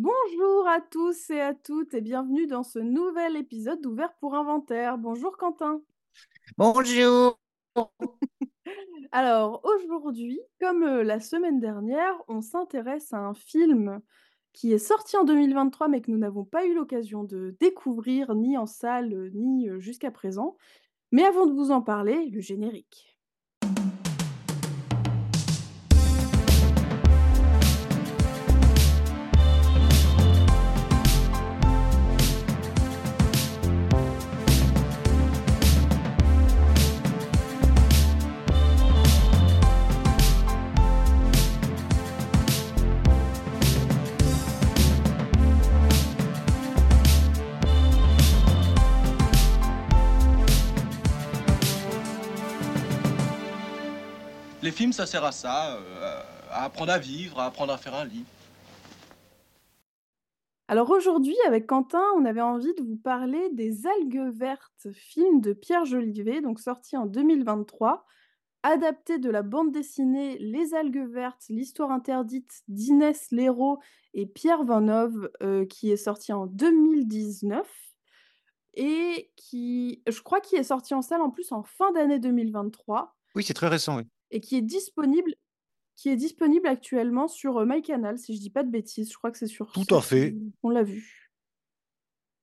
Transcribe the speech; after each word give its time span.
Bonjour 0.00 0.68
à 0.68 0.80
tous 0.80 1.28
et 1.30 1.40
à 1.40 1.54
toutes 1.54 1.92
et 1.92 2.00
bienvenue 2.00 2.46
dans 2.46 2.62
ce 2.62 2.78
nouvel 2.78 3.34
épisode 3.34 3.80
d'Ouvert 3.80 4.14
pour 4.20 4.36
Inventaire. 4.36 4.96
Bonjour 4.96 5.36
Quentin. 5.36 5.82
Bonjour. 6.56 7.40
Alors 9.10 9.60
aujourd'hui, 9.64 10.40
comme 10.60 10.84
euh, 10.84 11.02
la 11.02 11.18
semaine 11.18 11.58
dernière, 11.58 12.14
on 12.28 12.42
s'intéresse 12.42 13.12
à 13.12 13.18
un 13.18 13.34
film 13.34 13.98
qui 14.52 14.72
est 14.72 14.78
sorti 14.78 15.16
en 15.16 15.24
2023 15.24 15.88
mais 15.88 16.00
que 16.00 16.12
nous 16.12 16.18
n'avons 16.18 16.44
pas 16.44 16.64
eu 16.64 16.74
l'occasion 16.74 17.24
de 17.24 17.56
découvrir 17.58 18.36
ni 18.36 18.56
en 18.56 18.66
salle 18.66 19.12
euh, 19.12 19.30
ni 19.34 19.68
euh, 19.68 19.80
jusqu'à 19.80 20.12
présent. 20.12 20.56
Mais 21.10 21.24
avant 21.24 21.46
de 21.46 21.54
vous 21.54 21.72
en 21.72 21.82
parler, 21.82 22.26
le 22.26 22.40
générique. 22.40 23.07
Les 54.78 54.82
films, 54.84 54.92
ça 54.92 55.06
sert 55.06 55.24
à 55.24 55.32
ça, 55.32 55.74
euh, 55.74 56.22
à 56.52 56.62
apprendre 56.66 56.92
à 56.92 56.98
vivre, 56.98 57.40
à 57.40 57.46
apprendre 57.46 57.72
à 57.72 57.78
faire 57.78 57.96
un 57.96 58.04
lit. 58.04 58.24
Alors 60.68 60.88
aujourd'hui, 60.90 61.34
avec 61.48 61.66
Quentin, 61.66 62.04
on 62.16 62.24
avait 62.24 62.42
envie 62.42 62.72
de 62.74 62.84
vous 62.84 62.96
parler 62.96 63.50
des 63.50 63.88
Algues 63.88 64.32
vertes, 64.32 64.86
film 64.92 65.40
de 65.40 65.52
Pierre 65.52 65.84
Jolivet, 65.84 66.42
donc 66.42 66.60
sorti 66.60 66.96
en 66.96 67.06
2023, 67.06 68.06
adapté 68.62 69.18
de 69.18 69.28
la 69.28 69.42
bande 69.42 69.72
dessinée 69.72 70.38
Les 70.38 70.74
Algues 70.74 71.10
vertes, 71.10 71.46
l'histoire 71.48 71.90
interdite 71.90 72.62
d'Inès 72.68 73.32
Léraud 73.32 73.80
et 74.14 74.26
Pierre 74.26 74.62
Van 74.62 74.86
Hove, 74.86 75.28
euh, 75.42 75.66
qui 75.66 75.90
est 75.90 75.96
sorti 75.96 76.32
en 76.32 76.46
2019 76.46 77.66
et 78.74 79.32
qui, 79.34 80.04
je 80.06 80.20
crois, 80.22 80.40
qui 80.40 80.54
est 80.54 80.62
sorti 80.62 80.94
en 80.94 81.02
salle 81.02 81.22
en 81.22 81.30
plus 81.30 81.50
en 81.50 81.64
fin 81.64 81.90
d'année 81.90 82.20
2023 82.20 83.16
Oui, 83.34 83.42
c'est 83.42 83.54
très 83.54 83.66
récent, 83.66 83.96
oui. 83.96 84.04
Et 84.30 84.40
qui 84.40 84.56
est 84.56 84.62
disponible, 84.62 85.34
qui 85.96 86.08
est 86.08 86.16
disponible 86.16 86.66
actuellement 86.66 87.28
sur 87.28 87.58
euh, 87.58 87.64
MyCanal, 87.66 88.18
si 88.18 88.34
je 88.34 88.40
dis 88.40 88.50
pas 88.50 88.62
de 88.62 88.70
bêtises. 88.70 89.10
Je 89.10 89.16
crois 89.16 89.30
que 89.30 89.38
c'est 89.38 89.46
sur 89.46 89.70
Tout 89.72 89.94
à 89.94 90.00
fait. 90.00 90.34
qu'on 90.62 90.70
l'a 90.70 90.82
vu. 90.82 91.30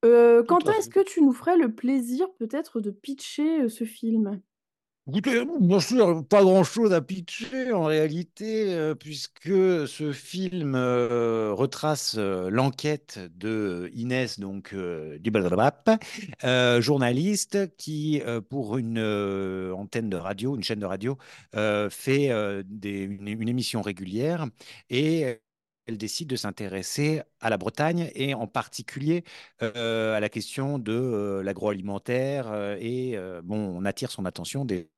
Euh, 0.03 0.43
Quentin, 0.43 0.73
est-ce 0.73 0.89
que 0.89 1.03
tu 1.03 1.21
nous 1.21 1.33
ferais 1.33 1.57
le 1.57 1.73
plaisir 1.73 2.31
peut-être 2.33 2.79
de 2.79 2.91
pitcher 2.91 3.61
euh, 3.63 3.69
ce 3.69 3.85
film? 3.85 4.41
Écoutez, 5.07 5.45
bien 5.59 5.79
sûr, 5.79 6.27
pas 6.27 6.41
grand-chose 6.41 6.91
à 6.91 6.99
pitcher 6.99 7.71
en 7.73 7.83
réalité, 7.83 8.73
euh, 8.73 8.95
puisque 8.95 9.49
ce 9.87 10.11
film 10.11 10.73
euh, 10.73 11.53
retrace 11.53 12.15
euh, 12.17 12.49
l'enquête 12.49 13.19
de 13.37 13.91
Inès, 13.93 14.39
donc 14.39 14.73
euh, 14.73 15.19
journaliste 16.81 17.75
qui, 17.77 18.21
pour 18.49 18.77
une 18.79 18.99
antenne 18.99 20.09
de 20.09 20.17
radio, 20.17 20.55
une 20.55 20.63
chaîne 20.63 20.79
de 20.79 20.85
radio, 20.85 21.17
fait 21.89 22.29
une, 22.31 23.27
une 23.27 23.49
émission 23.49 23.81
régulière 23.83 24.47
et 24.89 25.39
elle 25.87 25.97
décide 25.97 26.29
de 26.29 26.35
s'intéresser 26.35 27.21
à 27.39 27.49
la 27.51 27.57
Bretagne 27.57 28.09
et 28.15 28.33
en 28.33 28.47
particulier 28.47 29.23
à 29.59 30.19
la 30.19 30.29
question 30.29 30.79
de 30.79 31.41
l'agroalimentaire 31.43 32.75
et 32.79 33.17
bon, 33.43 33.57
on 33.57 33.85
attire 33.85 34.11
son 34.11 34.25
attention 34.25 34.65
des 34.65 34.89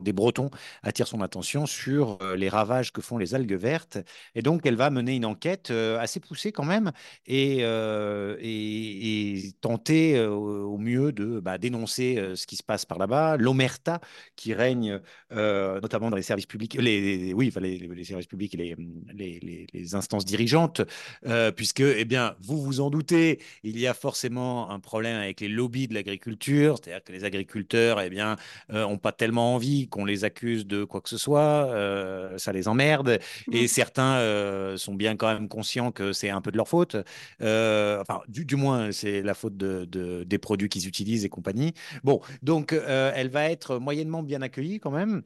des 0.00 0.12
Bretons 0.12 0.50
attirent 0.82 1.08
son 1.08 1.20
attention 1.20 1.66
sur 1.66 2.18
euh, 2.22 2.36
les 2.36 2.48
ravages 2.48 2.92
que 2.92 3.00
font 3.00 3.18
les 3.18 3.34
algues 3.34 3.54
vertes. 3.54 3.98
Et 4.34 4.42
donc, 4.42 4.64
elle 4.66 4.76
va 4.76 4.90
mener 4.90 5.16
une 5.16 5.24
enquête 5.24 5.70
euh, 5.70 5.98
assez 5.98 6.20
poussée 6.20 6.52
quand 6.52 6.64
même 6.64 6.92
et, 7.26 7.58
euh, 7.62 8.36
tenter 9.60 10.20
au 10.20 10.78
mieux 10.78 11.12
de 11.12 11.40
bah, 11.40 11.58
dénoncer 11.58 12.32
ce 12.34 12.46
qui 12.46 12.56
se 12.56 12.62
passe 12.62 12.84
par 12.84 12.98
là-bas, 12.98 13.36
l'omerta 13.36 14.00
qui 14.36 14.54
règne 14.54 15.00
notamment 15.30 16.10
dans 16.10 16.16
les 16.16 16.22
services 16.22 16.46
publics, 16.46 16.74
les, 16.74 17.32
oui, 17.34 17.52
les, 17.60 18.04
services 18.04 18.26
publics 18.26 18.54
et 18.54 18.76
les, 19.14 19.66
les- 19.72 19.94
instances 19.94 20.24
dirigeantes, 20.24 20.82
puisque, 21.56 21.80
eh 21.80 22.04
bien, 22.04 22.36
vous 22.40 22.60
vous 22.62 22.80
en 22.80 22.90
doutez, 22.90 23.40
il 23.62 23.78
y 23.78 23.86
a 23.86 23.94
forcément 23.94 24.70
un 24.70 24.80
problème 24.80 25.16
avec 25.16 25.40
les 25.40 25.48
lobbies 25.48 25.88
de 25.88 25.94
l'agriculture, 25.94 26.76
c'est-à-dire 26.78 27.02
que 27.04 27.12
les 27.12 27.24
agriculteurs, 27.24 28.00
eh 28.00 28.10
bien, 28.10 28.36
euh, 28.72 28.84
ont 28.84 28.98
pas 28.98 29.12
tellement 29.12 29.54
envie 29.54 29.87
qu'on 29.88 30.04
les 30.04 30.24
accuse 30.24 30.66
de 30.66 30.84
quoi 30.84 31.00
que 31.00 31.08
ce 31.08 31.18
soit, 31.18 31.66
euh, 31.72 32.36
ça 32.38 32.52
les 32.52 32.68
emmerde, 32.68 33.18
et 33.50 33.66
Mm. 33.66 33.68
certains 33.68 34.16
euh, 34.18 34.76
sont 34.76 34.94
bien 34.94 35.16
quand 35.16 35.32
même 35.32 35.48
conscients 35.48 35.92
que 35.92 36.12
c'est 36.12 36.30
un 36.30 36.40
peu 36.40 36.50
de 36.52 36.56
leur 36.56 36.68
faute, 36.68 36.96
Euh, 37.42 38.00
enfin, 38.00 38.20
du, 38.28 38.44
du 38.44 38.56
moins, 38.56 38.92
c'est 38.92 39.22
la 39.22 39.34
faute 39.34 39.56
de, 39.56 39.84
de- 39.84 40.24
des 40.24 40.38
produits 40.38 40.68
qu'ils 40.68 40.86
utilisent 40.88 41.24
et 41.24 41.28
compagnie. 41.28 41.72
Bon, 42.04 42.20
donc, 42.42 42.72
elle 42.72 43.28
va 43.30 43.50
être 43.50 43.78
moyennement 43.78 44.22
bien 44.22 44.42
accueillie 44.42 44.80
quand 44.80 44.90
même, 44.90 45.22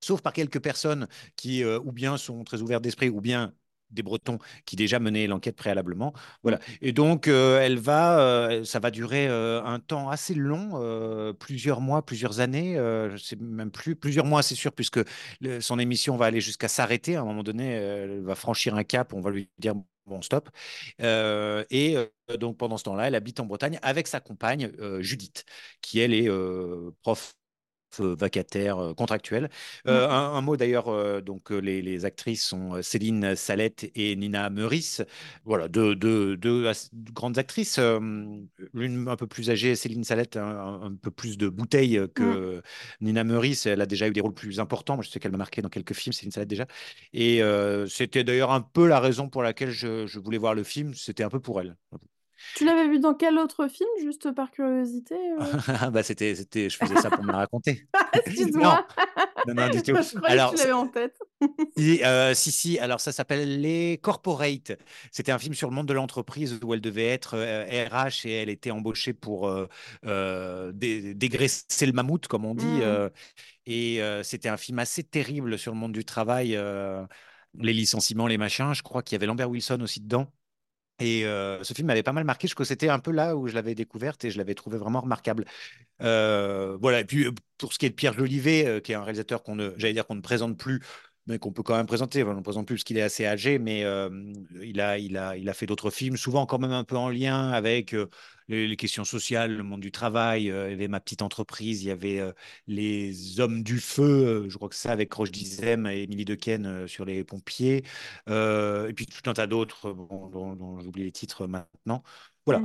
sauf 0.00 0.20
par 0.22 0.32
quelques 0.32 0.60
personnes 0.60 1.08
qui, 1.36 1.64
euh, 1.64 1.78
ou 1.84 1.92
bien 1.92 2.16
sont 2.18 2.44
très 2.44 2.62
ouvertes 2.62 2.82
d'esprit, 2.82 3.08
ou 3.08 3.20
bien 3.20 3.54
des 3.92 4.02
Bretons 4.02 4.38
qui 4.66 4.76
déjà 4.76 4.98
menaient 4.98 5.26
l'enquête 5.26 5.56
préalablement. 5.56 6.12
Voilà. 6.42 6.58
Et 6.80 6.92
donc, 6.92 7.28
euh, 7.28 7.60
elle 7.60 7.78
va, 7.78 8.18
euh, 8.20 8.64
ça 8.64 8.78
va 8.80 8.90
durer 8.90 9.28
euh, 9.28 9.62
un 9.64 9.78
temps 9.80 10.08
assez 10.10 10.34
long, 10.34 11.32
plusieurs 11.38 11.80
mois, 11.80 12.04
plusieurs 12.04 12.40
années, 12.40 12.74
je 12.76 13.16
sais 13.16 13.36
même 13.36 13.70
plus, 13.70 13.96
plusieurs 13.96 14.24
mois, 14.26 14.42
c'est 14.42 14.54
sûr, 14.54 14.72
puisque 14.72 15.00
le- 15.40 15.60
son 15.60 15.78
émission 15.78 16.16
va 16.16 16.26
aller 16.26 16.40
jusqu'à 16.40 16.68
s'arrêter. 16.68 17.16
À 17.16 17.22
un 17.22 17.24
moment 17.24 17.42
donné, 17.42 17.70
elle 17.70 18.20
va 18.22 18.34
franchir 18.34 18.74
un 18.74 18.84
cap, 18.84 19.12
on 19.12 19.20
va 19.20 19.30
lui 19.30 19.48
dire 19.58 19.74
bon, 20.06 20.22
stop. 20.22 20.48
Euh, 21.00 21.64
et 21.70 21.96
euh, 21.96 22.06
donc, 22.38 22.56
pendant 22.58 22.76
ce 22.76 22.84
temps-là, 22.84 23.08
elle 23.08 23.14
habite 23.14 23.40
en 23.40 23.46
Bretagne 23.46 23.78
avec 23.82 24.06
sa 24.06 24.20
compagne, 24.20 24.72
euh, 24.80 25.02
Judith, 25.02 25.44
qui, 25.80 26.00
elle, 26.00 26.14
est 26.14 26.28
prof 27.02 27.34
euh, 28.00 28.14
vacataire 28.14 28.78
euh, 28.78 28.94
contractuel. 28.94 29.48
Euh, 29.88 30.06
Mm. 30.08 30.10
un, 30.10 30.34
un 30.34 30.40
mot 30.40 30.56
d'ailleurs, 30.56 30.88
euh, 30.88 31.20
donc 31.20 31.50
les, 31.50 31.82
les 31.82 32.04
actrices 32.04 32.44
sont 32.44 32.80
Céline 32.82 33.34
Salette 33.36 33.90
et 33.94 34.16
Nina 34.16 34.50
Meurice. 34.50 35.02
Voilà, 35.44 35.68
deux, 35.68 35.94
deux, 35.94 36.36
deux 36.36 36.66
as- 36.68 36.90
grandes 37.12 37.38
actrices. 37.38 37.78
euh, 37.78 38.00
L'une 38.74 39.08
un 39.08 39.16
peu 39.16 39.26
plus 39.26 39.50
âgée, 39.50 39.74
Céline 39.76 40.04
Salette, 40.04 40.36
un, 40.36 40.94
peu 41.00 41.10
plus 41.10 41.36
de 41.38 41.48
bouteille 41.48 42.00
que 42.14 42.62
Nina 43.00 43.24
Meurice. 43.24 43.66
Elle 43.66 43.80
a 43.80 43.86
déjà 43.86 44.08
eu 44.08 44.12
des 44.12 44.20
rôles 44.20 44.34
plus 44.34 44.60
importants. 44.60 44.94
Moi, 44.96 45.04
je 45.04 45.10
sais 45.10 45.20
qu'elle 45.20 45.32
m'a 45.32 45.38
marqué 45.38 45.62
dans 45.62 45.68
quelques 45.68 45.94
films, 45.94 46.12
Céline 46.12 46.32
Salette 46.32 46.48
déjà. 46.48 46.66
Et 47.12 47.40
c'était 47.88 48.24
d'ailleurs 48.24 48.50
un 48.52 48.60
peu 48.60 48.86
la 48.86 49.00
raison 49.00 49.28
pour 49.28 49.42
laquelle 49.42 49.70
je, 49.70 50.06
je 50.06 50.18
voulais 50.18 50.38
voir 50.38 50.54
le 50.54 50.62
film. 50.64 50.94
C'était 50.94 51.24
un 51.24 51.30
peu 51.30 51.40
pour 51.40 51.60
elle. 51.60 51.76
Tu 52.54 52.64
l'avais 52.64 52.88
vu 52.88 52.98
dans 52.98 53.14
quel 53.14 53.38
autre 53.38 53.68
film, 53.68 53.88
juste 54.00 54.30
par 54.32 54.50
curiosité 54.50 55.14
euh? 55.14 55.90
Bah, 55.90 56.02
c'était, 56.02 56.34
c'était, 56.34 56.68
je 56.68 56.76
faisais 56.76 56.96
ça 56.96 57.10
pour 57.10 57.24
me 57.24 57.32
la 57.32 57.38
raconter. 57.38 57.86
Excuse-moi, 58.14 58.86
Non, 59.48 59.54
non, 59.54 59.68
du 59.70 59.82
tout. 59.82 59.92
je 59.96 60.18
Alors, 60.26 60.50
que 60.52 60.56
tu 60.56 60.60
l'avais 60.62 60.72
en 60.72 60.88
tête. 60.88 61.18
Si, 61.76 62.04
euh, 62.04 62.34
si, 62.34 62.52
si, 62.52 62.78
alors 62.78 63.00
ça 63.00 63.12
s'appelle 63.12 63.60
Les 63.60 63.98
Corporate. 64.02 64.72
C'était 65.10 65.32
un 65.32 65.38
film 65.38 65.54
sur 65.54 65.70
le 65.70 65.74
monde 65.74 65.86
de 65.88 65.94
l'entreprise 65.94 66.58
où 66.62 66.74
elle 66.74 66.82
devait 66.82 67.06
être 67.06 67.34
euh, 67.34 67.64
RH 67.88 68.26
et 68.26 68.32
elle 68.42 68.50
était 68.50 68.70
embauchée 68.70 69.14
pour 69.14 69.48
euh, 69.48 69.66
euh, 70.04 70.70
dé- 70.72 71.14
dégraisser 71.14 71.86
le 71.86 71.92
mammouth, 71.92 72.28
comme 72.28 72.44
on 72.44 72.54
dit. 72.54 72.66
Mm. 72.66 72.80
euh, 72.82 73.08
et 73.66 74.02
euh, 74.02 74.22
c'était 74.22 74.48
un 74.50 74.56
film 74.58 74.78
assez 74.80 75.04
terrible 75.04 75.58
sur 75.58 75.72
le 75.72 75.78
monde 75.78 75.92
du 75.92 76.04
travail, 76.04 76.56
euh, 76.56 77.06
les 77.58 77.72
licenciements, 77.72 78.26
les 78.26 78.38
machins. 78.38 78.74
Je 78.74 78.82
crois 78.82 79.02
qu'il 79.02 79.14
y 79.14 79.16
avait 79.16 79.26
Lambert 79.26 79.50
Wilson 79.50 79.80
aussi 79.82 80.00
dedans. 80.00 80.32
Et 81.02 81.22
ce 81.22 81.72
film 81.74 81.88
m'avait 81.88 82.02
pas 82.02 82.12
mal 82.12 82.24
marqué. 82.24 82.48
Je 82.48 82.54
que 82.54 82.64
c'était 82.64 82.88
un 82.88 82.98
peu 82.98 83.10
là 83.10 83.36
où 83.36 83.48
je 83.48 83.54
l'avais 83.54 83.74
découverte 83.74 84.24
et 84.24 84.30
je 84.30 84.38
l'avais 84.38 84.54
trouvé 84.54 84.78
vraiment 84.78 85.00
remarquable. 85.00 85.44
Voilà. 86.00 87.00
Et 87.00 87.04
puis, 87.04 87.26
pour 87.58 87.72
ce 87.72 87.78
qui 87.78 87.86
est 87.86 87.90
de 87.90 87.94
Pierre 87.94 88.14
Jolivet, 88.14 88.80
qui 88.82 88.92
est 88.92 88.94
un 88.94 89.02
réalisateur 89.02 89.42
qu'on 89.42 89.56
ne, 89.56 89.70
j'allais 89.76 89.94
dire 89.94 90.06
qu'on 90.06 90.14
ne 90.14 90.20
présente 90.20 90.58
plus, 90.58 90.80
mais 91.26 91.38
qu'on 91.38 91.52
peut 91.52 91.62
quand 91.62 91.76
même 91.76 91.86
présenter. 91.86 92.22
Enfin, 92.22 92.32
on 92.32 92.36
ne 92.36 92.42
présente 92.42 92.66
plus 92.66 92.76
parce 92.76 92.84
qu'il 92.84 92.98
est 92.98 93.02
assez 93.02 93.26
âgé, 93.26 93.58
mais 93.58 93.84
euh, 93.84 94.32
il 94.62 94.80
a, 94.80 94.98
il 94.98 95.16
a, 95.16 95.36
il 95.36 95.48
a 95.48 95.54
fait 95.54 95.66
d'autres 95.66 95.90
films, 95.90 96.16
souvent 96.16 96.46
quand 96.46 96.58
même 96.58 96.72
un 96.72 96.84
peu 96.84 96.96
en 96.96 97.08
lien 97.08 97.50
avec 97.50 97.94
euh, 97.94 98.08
les, 98.48 98.76
questions 98.76 99.04
sociales, 99.04 99.56
le 99.56 99.62
monde 99.62 99.80
du 99.80 99.92
travail. 99.92 100.50
Euh, 100.50 100.68
il 100.68 100.72
y 100.72 100.74
avait 100.74 100.88
Ma 100.88 101.00
petite 101.00 101.22
entreprise, 101.22 101.82
il 101.82 101.88
y 101.88 101.90
avait 101.90 102.20
Les 102.66 103.40
Hommes 103.40 103.62
du 103.62 103.78
Feu, 103.78 104.46
je 104.48 104.56
crois 104.56 104.68
que 104.68 104.74
ça, 104.74 104.92
avec 104.92 105.12
Roche 105.12 105.30
Dizem 105.30 105.86
et 105.86 106.02
Émilie 106.02 106.24
Dequesne 106.24 106.86
sur 106.88 107.04
les 107.04 107.24
pompiers. 107.24 107.84
Et 108.28 108.92
puis 108.94 109.06
tout 109.06 109.28
un 109.30 109.34
tas 109.34 109.46
d'autres, 109.46 109.92
dont, 109.92 110.54
dont 110.54 110.80
j'oublie 110.80 111.04
les 111.04 111.12
titres 111.12 111.46
maintenant. 111.46 112.02
Voilà. 112.46 112.62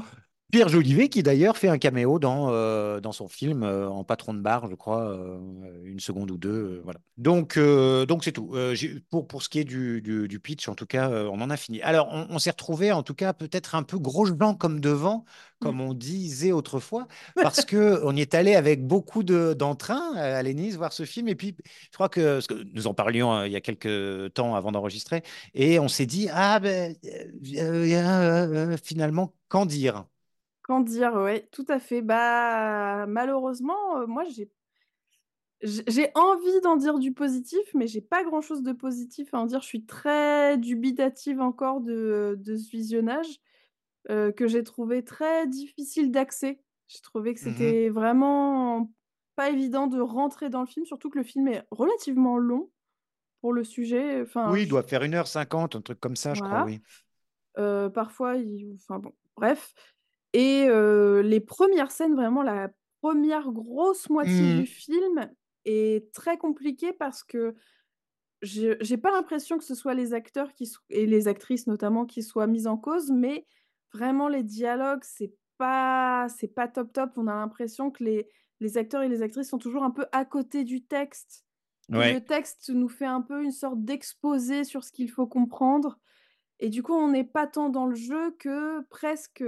Pierre 0.49 0.69
Jolivet, 0.69 1.09
qui 1.09 1.23
d'ailleurs 1.23 1.57
fait 1.57 1.67
un 1.67 1.77
caméo 1.77 2.19
dans, 2.19 2.51
euh, 2.51 3.01
dans 3.01 3.11
son 3.11 3.27
film 3.27 3.63
euh, 3.63 3.89
en 3.89 4.05
patron 4.05 4.33
de 4.33 4.39
bar, 4.39 4.69
je 4.69 4.75
crois, 4.75 5.09
euh, 5.09 5.38
une 5.83 5.99
seconde 5.99 6.31
ou 6.31 6.38
deux. 6.38 6.79
voilà. 6.85 7.01
Donc, 7.17 7.59
donc 7.59 8.23
c'est 8.23 8.31
tout. 8.31 8.55
Pour, 9.09 9.27
pour 9.27 9.44
ce 9.44 9.49
qui 9.49 9.59
est 9.59 9.65
du, 9.65 10.01
du, 10.01 10.29
du 10.29 10.39
pitch, 10.39 10.69
en 10.69 10.75
tout 10.75 10.85
cas, 10.85 11.09
on 11.09 11.41
en 11.41 11.49
a 11.49 11.57
fini. 11.57 11.81
Alors, 11.81 12.07
on, 12.11 12.27
on 12.29 12.39
s'est 12.39 12.51
retrouvé, 12.51 12.94
en 12.94 13.03
tout 13.03 13.13
cas, 13.13 13.33
peut-être 13.33 13.75
un 13.75 13.83
peu 13.83 13.99
gros 13.99 14.31
blanc 14.31 14.55
comme 14.55 14.79
devant, 14.79 15.25
comme 15.59 15.81
on 15.81 15.94
disait 15.94 16.53
autrefois, 16.53 17.07
parce 17.35 17.65
que 17.65 17.99
on 18.05 18.15
y 18.15 18.21
est 18.21 18.33
allé 18.33 18.55
avec 18.55 18.85
beaucoup 18.85 19.23
de, 19.23 19.53
d'entrain 19.53 20.15
à 20.15 20.41
Lénis 20.44 20.71
voir 20.71 20.94
ce 20.94 21.03
film. 21.03 21.27
Et 21.27 21.35
puis, 21.35 21.57
je 21.91 21.95
crois 21.95 22.07
que, 22.07 22.35
parce 22.35 22.47
que 22.47 22.63
nous 22.73 22.88
en 22.88 22.94
parlions 22.94 23.44
il 23.44 23.51
y 23.51 23.55
a 23.57 23.61
quelques 23.61 24.33
temps 24.33 24.55
avant 24.55 24.71
d'enregistrer, 24.71 25.23
et 25.55 25.79
on 25.79 25.89
s'est 25.89 26.05
dit, 26.05 26.29
ah 26.31 26.59
ben, 26.61 26.95
finalement, 28.81 29.33
qu'en 29.49 29.65
dire? 29.65 30.05
Qu'en 30.67 30.81
dire? 30.81 31.13
Ouais, 31.15 31.47
tout 31.51 31.65
à 31.69 31.79
fait. 31.79 32.01
Bah, 32.01 33.05
malheureusement, 33.07 33.99
heu, 34.01 34.05
moi, 34.05 34.23
j'ai 34.25 34.51
j'ai 35.61 36.11
envie 36.15 36.61
d'en 36.61 36.75
dire 36.77 36.99
du 36.99 37.13
positif, 37.13 37.59
mais 37.73 37.87
j'ai 37.87 38.01
pas 38.01 38.23
grand-chose 38.23 38.61
de 38.61 38.73
positif 38.73 39.33
à 39.33 39.39
en 39.39 39.45
dire. 39.45 39.61
Je 39.61 39.65
suis 39.67 39.85
très 39.85 40.57
dubitative 40.57 41.41
encore 41.41 41.81
de 41.81 42.35
de 42.39 42.55
ce 42.55 42.69
visionnage, 42.69 43.39
heu, 44.11 44.31
que 44.33 44.47
j'ai 44.47 44.63
trouvé 44.63 45.03
très 45.03 45.47
difficile 45.47 46.11
d'accès. 46.11 46.63
J'ai 46.87 47.01
trouvé 47.01 47.33
que 47.35 47.39
Mhm. 47.41 47.77
c'était 47.79 47.89
vraiment 47.89 48.93
pas 49.35 49.49
évident 49.51 49.87
de 49.87 49.99
rentrer 50.01 50.49
dans 50.49 50.61
le 50.61 50.67
film, 50.67 50.85
surtout 50.85 51.09
que 51.09 51.19
le 51.19 51.25
film 51.25 51.47
est 51.49 51.65
relativement 51.71 52.37
long 52.37 52.71
pour 53.41 53.53
le 53.53 53.63
sujet. 53.65 54.21
Enfin, 54.21 54.53
Oui, 54.53 54.63
il 54.63 54.67
je 54.67 54.67
doit 54.67 54.81
faire 54.81 55.03
une 55.03 55.13
heure 55.13 55.27
cinquante, 55.27 55.75
un 55.75 55.81
truc 55.81 55.99
comme 55.99 56.15
ça, 56.15 56.33
je 56.33 56.41
crois, 56.41 56.63
oui. 56.63 56.81
Heu, 57.57 57.89
parfois, 57.93 58.35
il 58.37 58.73
enfin 58.75 58.99
bon, 58.99 59.13
bref 59.35 59.73
et 60.37 60.67
heu, 60.69 61.21
les 61.21 61.41
premières 61.41 61.91
scènes, 61.91 62.15
vraiment 62.15 62.43
la 62.43 62.71
première 63.01 63.51
grosse 63.51 64.09
moitié 64.09 64.51
du 64.51 64.65
Mhm. 64.65 64.67
film 64.67 65.31
est 65.65 66.13
très 66.13 66.37
compliquée 66.37 66.93
parce 66.93 67.23
que 67.23 67.55
je 68.41 68.77
j'ai 68.81 68.97
pas 68.97 69.11
l'impression 69.11 69.57
que 69.57 69.63
ce 69.63 69.75
soit 69.75 69.93
les 69.95 70.13
acteurs 70.13 70.53
qui 70.53 70.67
so 70.67 70.79
et 70.89 71.05
les 71.07 71.27
actrices 71.27 71.67
notamment 71.67 72.05
qui 72.05 72.23
soient 72.23 72.47
mis 72.47 72.67
en 72.67 72.77
cause, 72.77 73.11
mais 73.11 73.45
vraiment 73.93 74.27
les 74.29 74.43
dialogues, 74.43 75.03
c'est 75.03 75.33
pas 75.57 76.27
c'est 76.29 76.47
pas 76.53 76.67
top 76.67 76.93
top. 76.93 77.11
On 77.17 77.27
a 77.27 77.35
l'impression 77.35 77.91
que 77.91 78.03
les 78.03 78.29
les 78.59 78.77
acteurs 78.77 79.03
et 79.03 79.09
les 79.09 79.21
actrices 79.23 79.49
sont 79.49 79.57
toujours 79.59 79.83
un 79.83 79.91
peu 79.91 80.05
à 80.11 80.25
côté 80.25 80.63
du 80.63 80.85
texte, 80.85 81.45
le 82.03 82.19
texte 82.19 82.69
nous 82.69 82.89
fait 82.89 83.05
un 83.05 83.21
peu 83.21 83.43
une 83.43 83.51
sorte 83.51 83.83
d'exposé 83.83 84.63
sur 84.65 84.83
ce 84.83 84.91
qu'il 84.91 85.09
faut 85.11 85.27
comprendre 85.27 85.99
et 86.59 86.69
du 86.69 86.83
coup, 86.83 86.93
on 86.93 87.09
n'est 87.09 87.23
pas 87.23 87.47
tant 87.47 87.69
dans 87.69 87.85
le 87.85 87.95
jeu 87.95 88.31
que 88.39 88.81
presque, 88.89 89.43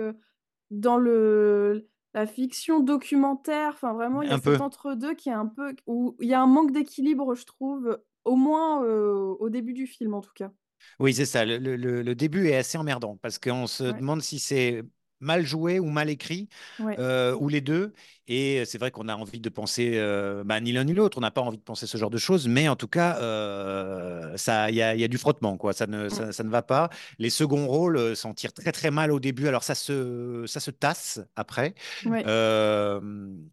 dans 0.72 0.98
le 0.98 1.88
la 2.14 2.26
fiction 2.28 2.80
documentaire. 2.80 3.72
Enfin, 3.74 3.94
vraiment, 3.94 4.22
il 4.24 4.30
y 4.30 4.34
a 4.34 4.38
un 4.38 4.40
cet 4.40 4.62
entre-deux 4.62 5.14
qui 5.16 5.30
est 5.30 5.34
un 5.34 5.46
peu 5.48 5.76
où 5.88 6.16
il 6.22 6.28
y 6.30 6.34
a 6.34 6.42
un 6.42 6.48
manque 6.48 6.72
d'équilibre, 6.72 7.36
je 7.36 7.46
trouve, 7.46 8.00
au 8.26 8.36
moins, 8.36 8.84
heu, 8.84 9.14
au 9.40 9.50
début 9.50 9.74
du 9.74 9.88
film, 9.88 10.14
en 10.16 10.22
tout 10.22 10.34
cas. 10.34 10.52
Oui, 11.00 11.14
c'est 11.14 11.26
ça. 11.26 11.46
Le, 11.46 11.58
le- 11.58 11.76
le- 11.76 12.02
le 12.02 12.16
début 12.16 12.48
est 12.48 12.56
assez 12.56 12.78
emmerdant 12.78 13.18
parce 13.18 13.38
qu'on 13.40 13.68
se 13.68 13.84
Ouais, 13.84 14.04
demande 14.04 14.22
si 14.22 14.40
c'est 14.40 14.84
mal 15.20 15.46
joué 15.46 15.80
ou 15.80 15.90
mal 15.90 16.10
écrit, 16.10 16.50
ouais. 16.80 17.00
euh, 17.00 17.36
ou 17.40 17.50
les 17.50 17.62
deux. 17.62 17.94
Et 18.28 18.64
c'est 18.66 18.78
vrai 18.78 18.92
qu'on 18.92 19.08
a 19.08 19.16
envie 19.16 19.40
de 19.40 19.50
penser 19.50 19.94
euh, 19.96 20.44
bah, 20.44 20.60
ni 20.62 20.72
l'un 20.72 20.84
ni 20.84 20.94
l'autre. 20.94 21.18
On 21.18 21.22
n'a 21.22 21.32
pas 21.32 21.42
envie 21.42 21.58
de 21.58 21.64
penser 21.64 21.88
ce 21.88 21.98
genre 21.98 22.12
de 22.12 22.18
choses, 22.20 22.48
mais 22.48 22.68
en 22.70 22.76
tout 22.76 22.88
cas, 22.88 23.18
euh, 23.22 24.38
ça, 24.38 24.70
il 24.70 24.76
y 24.76 24.82
a, 24.84 24.94
il 24.96 25.02
y 25.02 25.04
a 25.04 25.08
du 25.08 25.18
frottement, 25.18 25.58
quoi. 25.58 25.74
Ça 25.74 25.88
ne, 25.88 26.10
ça, 26.10 26.32
ça 26.32 26.44
ne 26.44 26.50
va 26.50 26.62
pas. 26.62 26.90
Les 27.18 27.30
seconds 27.32 27.68
rôles 27.68 27.98
euh, 27.98 28.16
s'en 28.16 28.34
tirent 28.36 28.54
très 28.54 28.72
très 28.72 28.92
mal 28.92 29.12
au 29.12 29.20
début. 29.20 29.48
Alors 29.48 29.64
ça 29.64 29.74
se, 29.76 30.44
ça 30.48 30.60
se 30.60 30.72
tasse 30.72 31.20
après. 31.36 31.74
Ouais, 32.06 32.24
Euh, 32.28 33.00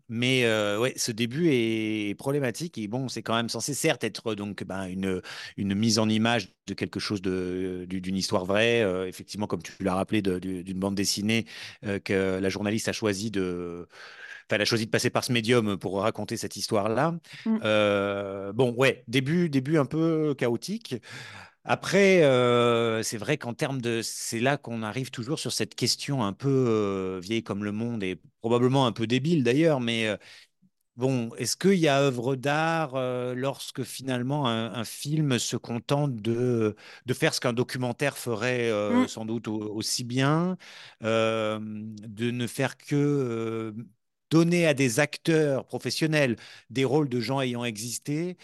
mais 0.09 0.45
euh, 0.45 0.79
ouais, 0.79 0.93
ce 0.97 1.13
début 1.13 1.49
est 1.51 2.15
problématique. 2.19 2.79
Et 2.79 2.89
bon, 2.89 3.09
c'est 3.09 3.23
quand 3.23 3.35
même 3.35 3.49
censé 3.49 3.75
certes 3.75 4.05
être 4.05 4.35
donc 4.35 4.65
ben, 4.65 4.87
une 4.87 5.23
une 5.57 5.75
mise 5.75 5.99
en 5.99 6.09
image 6.09 6.49
de 6.67 6.75
quelque 6.75 7.01
chose 7.01 7.23
de, 7.23 7.87
du- 7.89 8.01
d'une 8.01 8.17
histoire 8.17 8.45
vraie, 8.45 8.83
euh, 8.83 9.07
effectivement, 9.09 9.47
comme 9.47 9.63
tu 9.63 9.73
l'as 9.83 9.95
rappelé, 9.95 10.23
d'une 10.23 10.79
bande 10.79 10.95
dessinée 10.95 11.47
euh, 11.85 11.99
que 12.01 12.39
la 12.41 12.49
journaliste 12.49 12.89
a 12.89 12.93
choisi 12.93 13.31
de, 13.31 13.87
enfin, 13.91 14.57
elle 14.57 14.63
a 14.63 14.65
choisi 14.65 14.87
de 14.87 14.91
passer 14.91 15.11
par 15.11 15.25
ce 15.25 15.33
médium 15.33 15.77
pour 15.79 16.01
raconter 16.01 16.37
cette 16.37 16.57
histoire-là. 16.57 17.15
mmh, 17.45 17.63
Euh, 17.63 18.53
bon, 18.53 18.75
ouais, 18.77 19.05
début, 19.09 19.49
début 19.49 19.79
un 19.79 19.87
peu 19.87 20.35
chaotique. 20.39 20.97
Après, 21.65 22.23
euh, 22.23 23.03
c'est 23.03 23.17
vrai 23.19 23.39
qu'en 23.39 23.53
termes 23.55 23.81
de, 23.81 24.01
c'est 24.03 24.39
là 24.41 24.57
qu'on 24.57 24.83
arrive 24.83 25.11
toujours 25.11 25.39
sur 25.41 25.53
cette 25.53 25.75
question 25.75 26.25
un 26.25 26.33
peu 26.33 26.49
euh, 26.49 27.21
vieille 27.21 27.43
comme 27.43 27.65
le 27.65 27.73
monde 27.73 28.05
et 28.05 28.21
probablement 28.41 28.87
un 28.87 28.93
peu 28.93 29.07
débile 29.09 29.43
d'ailleurs, 29.43 29.81
mais 29.81 30.07
euh, 30.07 30.17
Bon, 30.97 31.31
est-ce 31.37 31.57
qu'il 31.59 31.75
y 31.75 31.89
a 31.89 31.99
œuvre 32.01 32.37
d'art 32.37 32.95
euh, 32.95 33.35
lorsque 33.35 33.83
finalement 33.83 34.47
un, 34.49 34.73
un 34.73 34.85
film 34.85 35.39
se 35.39 35.57
contente 35.59 36.17
de, 36.17 36.75
de 37.05 37.15
faire 37.15 37.35
ce 37.35 37.41
qu'un 37.41 37.53
documentaire 37.53 38.17
ferait 38.17 38.71
euh, 38.71 39.05
mmh, 39.05 39.09
sans 39.09 39.27
doute 39.27 39.47
au- 39.49 39.75
aussi 39.75 40.05
bien, 40.05 40.57
euh, 41.03 41.59
de 41.61 42.31
ne 42.31 42.47
faire 42.47 42.79
que 42.79 43.75
donner 44.31 44.67
à 44.67 44.73
des 44.75 44.99
acteurs 44.99 45.67
professionnels 45.67 46.37
des 46.71 46.85
rôles 46.85 47.09
de 47.11 47.21
gens 47.21 47.41
ayant 47.43 47.65
existé, 47.65 48.37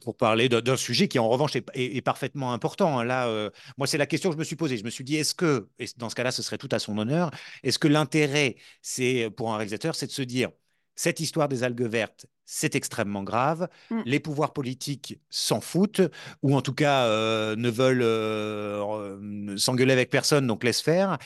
pour 0.00 0.16
parler 0.16 0.48
d'un 0.48 0.76
sujet 0.76 1.08
qui 1.08 1.18
en 1.18 1.28
revanche 1.28 1.56
est, 1.56 1.66
est- 1.74 1.96
est 1.96 2.02
parfaitement 2.02 2.52
important. 2.52 2.98
hein. 2.98 3.04
Là, 3.04 3.50
moi, 3.76 3.86
c'est 3.86 3.98
la 3.98 4.06
question 4.06 4.30
que 4.30 4.34
je 4.34 4.38
me 4.38 4.44
suis 4.44 4.56
posée. 4.56 4.76
Je 4.76 4.84
me 4.84 4.90
suis 4.90 5.04
dit, 5.04 5.16
est-ce 5.16 5.34
que, 5.34 5.68
et 5.78 5.86
dans 5.96 6.08
ce 6.10 6.14
cas-là, 6.14 6.32
ce 6.32 6.42
serait 6.42 6.58
tout 6.58 6.68
à 6.72 6.78
son 6.78 6.98
honneur, 6.98 7.30
est-ce 7.62 7.78
que 7.78 7.88
l'intérêt, 7.88 8.56
c'est 8.82 9.30
pour 9.36 9.52
un 9.52 9.56
réalisateur, 9.56 9.94
c'est 9.94 10.06
de 10.06 10.12
se 10.12 10.22
dire 10.22 10.50
cette 10.96 11.20
histoire 11.20 11.48
des 11.48 11.62
algues 11.62 11.82
vertes, 11.82 12.26
c'est 12.44 12.74
extrêmement 12.74 13.22
grave. 13.22 13.68
mmh. 13.90 14.00
Les 14.06 14.20
pouvoirs 14.20 14.52
politiques 14.52 15.20
s'en 15.30 15.60
foutent, 15.60 16.00
ou 16.42 16.56
en 16.56 16.62
tout 16.62 16.74
cas 16.74 17.06
euh, 17.06 17.54
ne 17.56 17.70
veulent 17.70 18.02
euh, 18.02 18.82
euh, 18.84 19.56
s'engueuler 19.56 19.92
avec 19.92 20.10
personne, 20.10 20.46
donc 20.46 20.64
laisse 20.64 20.80
faire. 20.80 21.18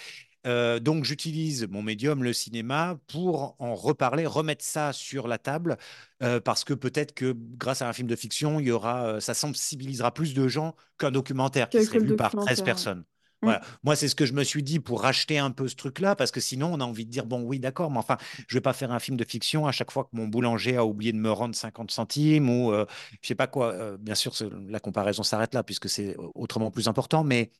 Euh, 0.46 0.78
donc 0.80 1.04
j'utilise 1.04 1.68
mon 1.68 1.82
médium, 1.82 2.24
le 2.24 2.32
cinéma, 2.32 2.98
pour 3.08 3.56
en 3.58 3.74
reparler, 3.74 4.26
remettre 4.26 4.64
ça 4.64 4.92
sur 4.92 5.28
la 5.28 5.38
table, 5.38 5.76
parce 6.44 6.64
que 6.64 6.74
peut-être 6.74 7.14
que 7.14 7.34
grâce 7.36 7.82
à 7.82 7.88
un 7.88 7.92
film 7.92 8.08
de 8.08 8.16
fiction, 8.16 8.60
il 8.60 8.66
y 8.66 8.70
aura, 8.70 9.20
ça 9.20 9.34
sensibilisera 9.34 10.12
plus 10.12 10.34
de 10.34 10.48
gens 10.48 10.74
qu'un 10.98 11.10
documentaire 11.10 11.68
qui 11.68 11.80
serait 11.80 11.98
vu 11.98 12.14
par 12.14 12.36
13 12.36 12.62
documentaire, 12.62 12.64
ouais. 12.64 12.64
personnes. 12.64 13.04
Mmh. 13.42 13.46
Voilà. 13.46 13.60
Moi, 13.84 13.96
c'est 13.96 14.08
ce 14.08 14.14
que 14.14 14.26
je 14.26 14.32
me 14.34 14.44
suis 14.44 14.62
dit 14.62 14.80
pour 14.80 15.00
racheter 15.02 15.38
un 15.38 15.50
peu 15.50 15.66
ce 15.68 15.74
truc-là, 15.76 16.14
parce 16.16 16.30
que 16.30 16.40
sinon, 16.40 16.72
on 16.74 16.80
a 16.80 16.84
envie 16.84 17.06
de 17.06 17.10
dire, 17.10 17.24
bon, 17.26 17.42
oui, 17.42 17.58
d'accord, 17.58 17.90
mais 17.90 17.98
enfin, 17.98 18.16
je 18.48 18.54
vais 18.56 18.60
pas 18.60 18.72
faire 18.74 18.92
un 18.92 18.98
film 18.98 19.16
de 19.16 19.24
fiction 19.24 19.66
à 19.66 19.72
chaque 19.72 19.90
fois 19.90 20.04
que 20.04 20.10
mon 20.12 20.28
boulanger 20.28 20.76
a 20.76 20.84
oublié 20.84 21.12
de 21.12 21.18
me 21.18 21.30
rendre 21.32 21.54
50 21.54 21.90
centimes 21.90 22.50
ou 22.50 22.72
euh, 22.72 22.84
je 23.22 23.28
sais 23.28 23.34
pas 23.34 23.46
quoi. 23.46 23.72
Euh, 23.72 23.96
bien 23.98 24.14
sûr, 24.14 24.32
la 24.68 24.80
comparaison 24.80 25.22
s'arrête 25.22 25.54
là, 25.54 25.62
puisque 25.62 25.88
c'est 25.88 26.16
autrement 26.34 26.70
plus 26.70 26.88
important, 26.88 27.24
mais 27.24 27.50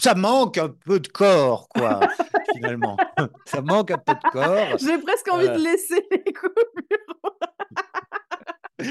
ça 0.00 0.14
manque 0.14 0.58
un 0.58 0.68
peu 0.68 0.98
de 1.00 1.08
corps, 1.08 1.68
quoi, 1.68 2.00
finalement. 2.54 2.96
ça 3.46 3.62
manque 3.62 3.92
un 3.92 3.98
peu 3.98 4.14
de 4.14 4.30
corps. 4.32 4.78
J'ai 4.78 4.98
presque 4.98 5.28
envie 5.32 5.46
de 5.48 5.52
Euh, 5.52 5.58
laisser 5.58 6.04
les 6.10 6.32
coupures. 6.32 7.03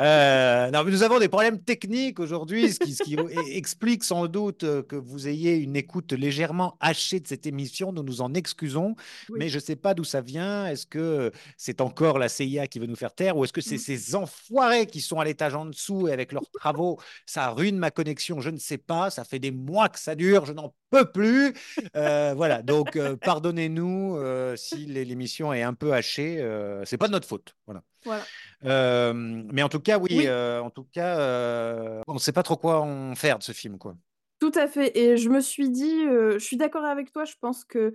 Euh, 0.00 0.70
non, 0.70 0.84
mais 0.84 0.90
nous 0.90 1.02
avons 1.02 1.18
des 1.18 1.28
problèmes 1.28 1.60
techniques 1.62 2.18
aujourd'hui, 2.20 2.72
ce 2.72 2.78
qui, 2.78 2.94
ce 2.94 3.02
qui 3.02 3.16
e- 3.16 3.28
explique 3.54 4.02
sans 4.04 4.26
doute 4.26 4.64
euh, 4.64 4.82
que 4.82 4.96
vous 4.96 5.28
ayez 5.28 5.56
une 5.56 5.76
écoute 5.76 6.12
légèrement 6.12 6.76
hachée 6.80 7.20
de 7.20 7.26
cette 7.28 7.46
émission. 7.46 7.92
Nous 7.92 8.02
nous 8.02 8.22
en 8.22 8.32
excusons, 8.32 8.94
Oui. 9.28 9.36
mais 9.38 9.48
je 9.50 9.56
ne 9.56 9.62
sais 9.62 9.76
pas 9.76 9.92
d'où 9.92 10.04
ça 10.04 10.22
vient. 10.22 10.66
Est-ce 10.66 10.86
que 10.86 11.30
c'est 11.58 11.80
encore 11.82 12.18
la 12.18 12.28
CIA 12.30 12.66
qui 12.66 12.78
veut 12.78 12.86
nous 12.86 12.96
faire 12.96 13.14
taire 13.14 13.36
ou 13.36 13.44
est-ce 13.44 13.52
que 13.52 13.60
c'est 13.60 13.74
Mmh. 13.74 13.78
ces 13.78 14.14
enfoirés 14.14 14.86
qui 14.86 15.00
sont 15.00 15.20
à 15.20 15.24
l'étage 15.24 15.54
en 15.54 15.66
dessous 15.66 16.08
et 16.08 16.12
avec 16.12 16.32
leurs 16.32 16.48
travaux, 16.58 16.98
ça 17.26 17.50
ruine 17.50 17.76
ma 17.76 17.90
connexion? 17.90 18.40
Je 18.40 18.50
ne 18.50 18.58
sais 18.58 18.78
pas. 18.78 19.10
Ça 19.10 19.24
fait 19.24 19.38
des 19.38 19.50
mois 19.50 19.88
que 19.90 19.98
ça 19.98 20.14
dure, 20.14 20.46
je 20.46 20.52
n'en 20.54 20.74
peux 20.90 21.04
plus. 21.10 21.52
Euh, 21.96 22.32
voilà, 22.34 22.62
donc 22.62 22.96
euh, 22.96 23.16
pardonnez-nous 23.16 24.16
si 24.56 24.86
l'é- 24.86 25.04
l'émission 25.04 25.52
est 25.52 25.62
un 25.62 25.74
peu 25.74 25.92
hachée. 25.92 26.42
C'est 26.86 26.96
pas 26.98 27.06
de 27.08 27.12
notre 27.12 27.28
faute. 27.28 27.54
Voilà. 27.66 27.82
Voilà. 28.04 28.22
Euh, 28.64 29.12
mais 29.14 29.62
en 29.62 29.68
tout 29.68 29.80
cas, 29.80 29.98
oui, 29.98 30.08
Oui. 30.10 30.26
euh, 30.26 30.60
en 30.62 30.70
tout 30.70 30.86
cas, 30.92 31.18
euh, 31.18 32.00
on 32.06 32.14
ne 32.14 32.18
sait 32.18 32.32
pas 32.32 32.42
trop 32.42 32.56
quoi 32.56 32.80
en 32.80 33.14
faire 33.14 33.38
de 33.38 33.42
ce 33.42 33.52
film, 33.52 33.78
quoi. 33.78 33.94
Tout 34.38 34.52
à 34.54 34.66
fait 34.66 34.96
et 34.98 35.16
je 35.18 35.28
me 35.28 35.40
suis 35.40 35.68
dit, 35.68 36.04
je 36.04 36.38
suis 36.38 36.56
d'accord 36.56 36.84
avec 36.86 37.12
toi, 37.12 37.24
je 37.24 37.34
pense 37.40 37.64
que 37.64 37.94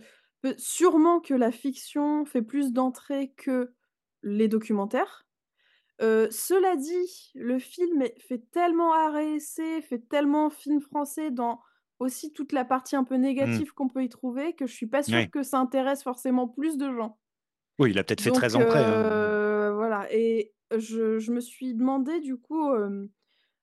sûrement 0.58 1.20
que 1.20 1.34
la 1.34 1.52
fiction 1.52 2.24
fait 2.26 2.44
plus 2.44 2.72
d'entrées 2.72 3.34
que 3.36 3.74
les 4.22 4.48
documentaires. 4.48 5.26
Cela 6.00 6.76
dit, 6.76 7.32
le 7.34 7.58
film 7.58 8.04
fait 8.28 8.44
tellement 8.52 8.94
arrêt 8.94 9.34
essai, 9.36 9.82
fait 9.82 10.08
tellement 10.08 10.50
film 10.52 10.82
français 10.82 11.32
dans 11.32 11.60
aussi 12.00 12.34
toute 12.34 12.52
la 12.52 12.66
partie 12.66 12.96
un 12.96 13.04
peu 13.06 13.16
Mm. 13.18 13.22
négative 13.22 13.74
qu'on 13.74 13.88
peut 13.88 14.04
y 14.04 14.10
trouver, 14.10 14.54
que 14.54 14.68
je 14.68 14.74
suis 14.74 14.86
pas 14.88 15.02
sûre 15.02 15.32
que 15.32 15.42
ça 15.44 15.58
intéresse 15.58 16.04
forcément 16.04 16.48
plus 16.48 16.78
de 16.78 16.94
gens. 16.94 17.18
Oui, 17.80 17.92
il 17.92 17.98
a 18.00 18.04
peut-être 18.04 18.22
fait 18.22 18.30
Donc 18.30 18.40
13 18.40 18.56
ans 18.56 18.66
près. 18.66 18.84
Voilà 19.88 20.08
et 20.14 20.54
je 20.76 21.20
je 21.20 21.32
me 21.32 21.40
suis 21.40 21.74
demandé 21.76 22.20
du 22.20 22.38
coup, 22.38 22.74
hem 22.76 23.10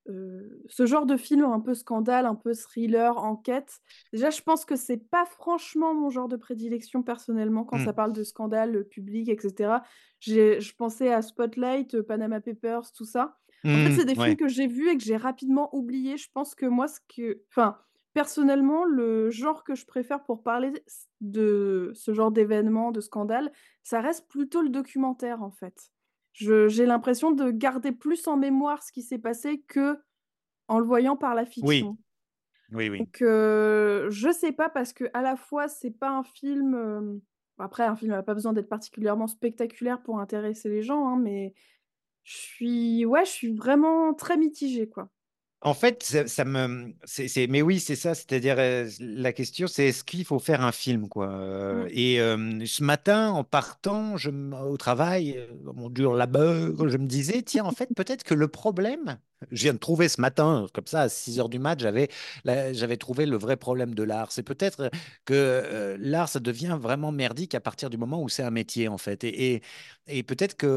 heu, 0.08 0.62
ce 0.68 0.86
genre 0.86 1.06
de 1.06 1.16
film 1.16 1.44
un 1.44 1.60
peu 1.60 1.74
scandale, 1.74 2.26
un 2.26 2.34
peu 2.34 2.54
thriller, 2.54 3.18
enquête, 3.18 3.80
déjà 4.12 4.30
je 4.30 4.42
pense 4.42 4.64
que 4.64 4.76
c'est 4.76 4.98
pas 5.10 5.24
franchement 5.26 5.94
mon 5.94 6.10
genre 6.10 6.28
de 6.28 6.36
prédilection 6.36 7.02
personnellement 7.02 7.64
quand 7.64 7.78
ça 7.78 7.92
Mmh. 7.92 7.94
parle 7.94 8.12
de 8.12 8.22
scandale, 8.24 8.84
public 8.88 9.28
et 9.28 9.38
cetera. 9.40 9.82
J'ai 10.20 10.60
je 10.60 10.74
pensais 10.76 11.12
à 11.12 11.22
Spotlight, 11.22 11.94
heu, 11.94 12.02
Panama 12.02 12.40
Papers, 12.40 12.92
tout 12.92 13.04
ça. 13.04 13.38
En 13.74 13.80
fait, 13.80 13.90
c'est 13.92 14.04
Mmh, 14.04 14.06
des 14.06 14.14
films 14.16 14.36
que 14.36 14.48
j'ai 14.48 14.66
vus 14.66 14.90
et 14.90 14.96
que 14.98 15.02
j'ai 15.04 15.16
rapidement 15.16 15.74
oubliés. 15.74 16.16
Je 16.18 16.28
pense 16.32 16.54
que 16.54 16.66
moi, 16.66 16.88
ce 16.88 17.00
que 17.14 17.42
enfin, 17.50 17.78
personnellement, 18.14 18.84
le 18.84 19.30
genre 19.30 19.64
que 19.64 19.74
je 19.74 19.86
préfère 19.86 20.24
pour 20.24 20.42
parler 20.42 20.72
de 21.20 21.92
ce 21.94 22.12
genre 22.14 22.30
d'événement, 22.32 22.92
de 22.92 23.00
scandale, 23.00 23.52
ça 23.82 24.00
reste 24.00 24.28
plutôt 24.28 24.62
le 24.62 24.68
documentaire, 24.70 25.42
en 25.42 25.50
fait. 25.50 25.91
J'ai 26.32 26.86
l'impression 26.86 27.32
de 27.32 27.50
garder 27.50 27.92
plus 27.92 28.26
en 28.28 28.36
mémoire 28.36 28.82
ce 28.82 28.92
qui 28.92 29.02
s'est 29.02 29.18
passé 29.18 29.62
qu'en 29.62 30.20
le 30.78 30.84
voyant 30.86 31.16
par 31.16 31.34
la 31.34 31.46
Oui, 31.60 31.90
fiction. 31.90 31.98
oui, 32.72 32.88
oui. 32.90 33.08
Donc 33.08 33.22
heu, 33.22 34.08
je 34.10 34.30
sais 34.32 34.52
pas 34.52 34.68
parce 34.70 34.92
qu'à 34.92 35.22
la 35.22 35.36
fois 35.36 35.68
c'est 35.68 35.90
pas 35.90 36.10
un 36.10 36.22
film, 36.22 36.72
bon 37.58 37.64
après 37.64 37.84
un 37.84 37.96
film 37.96 38.12
a 38.12 38.22
pas 38.22 38.34
besoin 38.34 38.52
d'être 38.52 38.68
particulièrement 38.68 39.26
spectaculaire 39.26 40.02
pour 40.02 40.18
intéresser 40.20 40.68
les 40.68 40.82
gens, 40.82 41.06
hein, 41.08 41.18
mais 41.18 41.54
je 42.24 42.36
suis 42.36 43.06
ouais, 43.06 43.24
je 43.26 43.30
suis 43.30 43.54
vraiment 43.54 44.14
très 44.14 44.36
mitigée, 44.38 44.88
quoi. 44.88 45.10
En 45.64 45.74
fait, 45.74 46.02
ça 46.02 46.26
ça 46.26 46.44
me 46.44 46.92
c'est 47.04 47.28
c'est 47.28 47.46
mais 47.46 47.62
oui, 47.62 47.78
c'est 47.78 47.94
ça, 47.94 48.14
c'est-à-dire, 48.16 48.56
heu, 48.58 48.88
la 48.98 49.32
question, 49.32 49.68
c'est 49.68 49.86
est-ce 49.88 50.02
qu'il 50.02 50.24
faut 50.24 50.40
faire 50.40 50.60
un 50.62 50.72
film, 50.72 51.08
quoi? 51.08 51.28
Heu 51.28 51.84
Mmh. 51.84 51.88
et 51.92 52.66
ce 52.66 52.82
matin, 52.82 53.30
en 53.30 53.44
partant, 53.44 54.16
je 54.16 54.30
au 54.30 54.76
travail, 54.76 55.36
heu, 55.38 55.48
dans 55.64 55.72
mon 55.74 55.88
dur 55.88 56.14
labeur, 56.14 56.88
je 56.88 56.96
me 56.96 57.06
disais: 57.06 57.42
«Tiens, 57.42 57.64
en 57.64 57.70
fait, 57.72 57.88
peut-être 57.94 58.24
que 58.24 58.34
le 58.34 58.48
problème» 58.48 59.18
je 59.50 59.62
viens 59.62 59.72
de 59.74 59.78
trouver 59.78 60.08
ce 60.08 60.20
matin, 60.20 60.66
comme 60.72 60.86
ça, 60.86 61.02
à 61.02 61.08
six 61.08 61.38
heures 61.40 61.48
du 61.48 61.58
mat, 61.58 61.78
j'avais 61.80 62.96
trouvé 62.96 63.26
le 63.26 63.36
vrai 63.36 63.56
problème 63.56 63.94
de 63.94 64.02
l'art. 64.02 64.32
C'est 64.32 64.42
peut-être 64.42 64.90
que, 65.24 65.34
heu, 65.34 65.96
l'art, 65.98 66.28
ça 66.28 66.40
devient 66.40 66.78
vraiment 66.80 67.12
merdique 67.12 67.54
à 67.54 67.60
partir 67.60 67.90
du 67.90 67.96
moment 67.96 68.22
où 68.22 68.28
c'est 68.28 68.42
un 68.42 68.50
métier, 68.50 68.88
en 68.88 68.98
fait 68.98 69.24
et 69.24 69.54
et 69.54 69.62
et 70.08 70.22
peut-être 70.22 70.56
qu'on, 70.58 70.68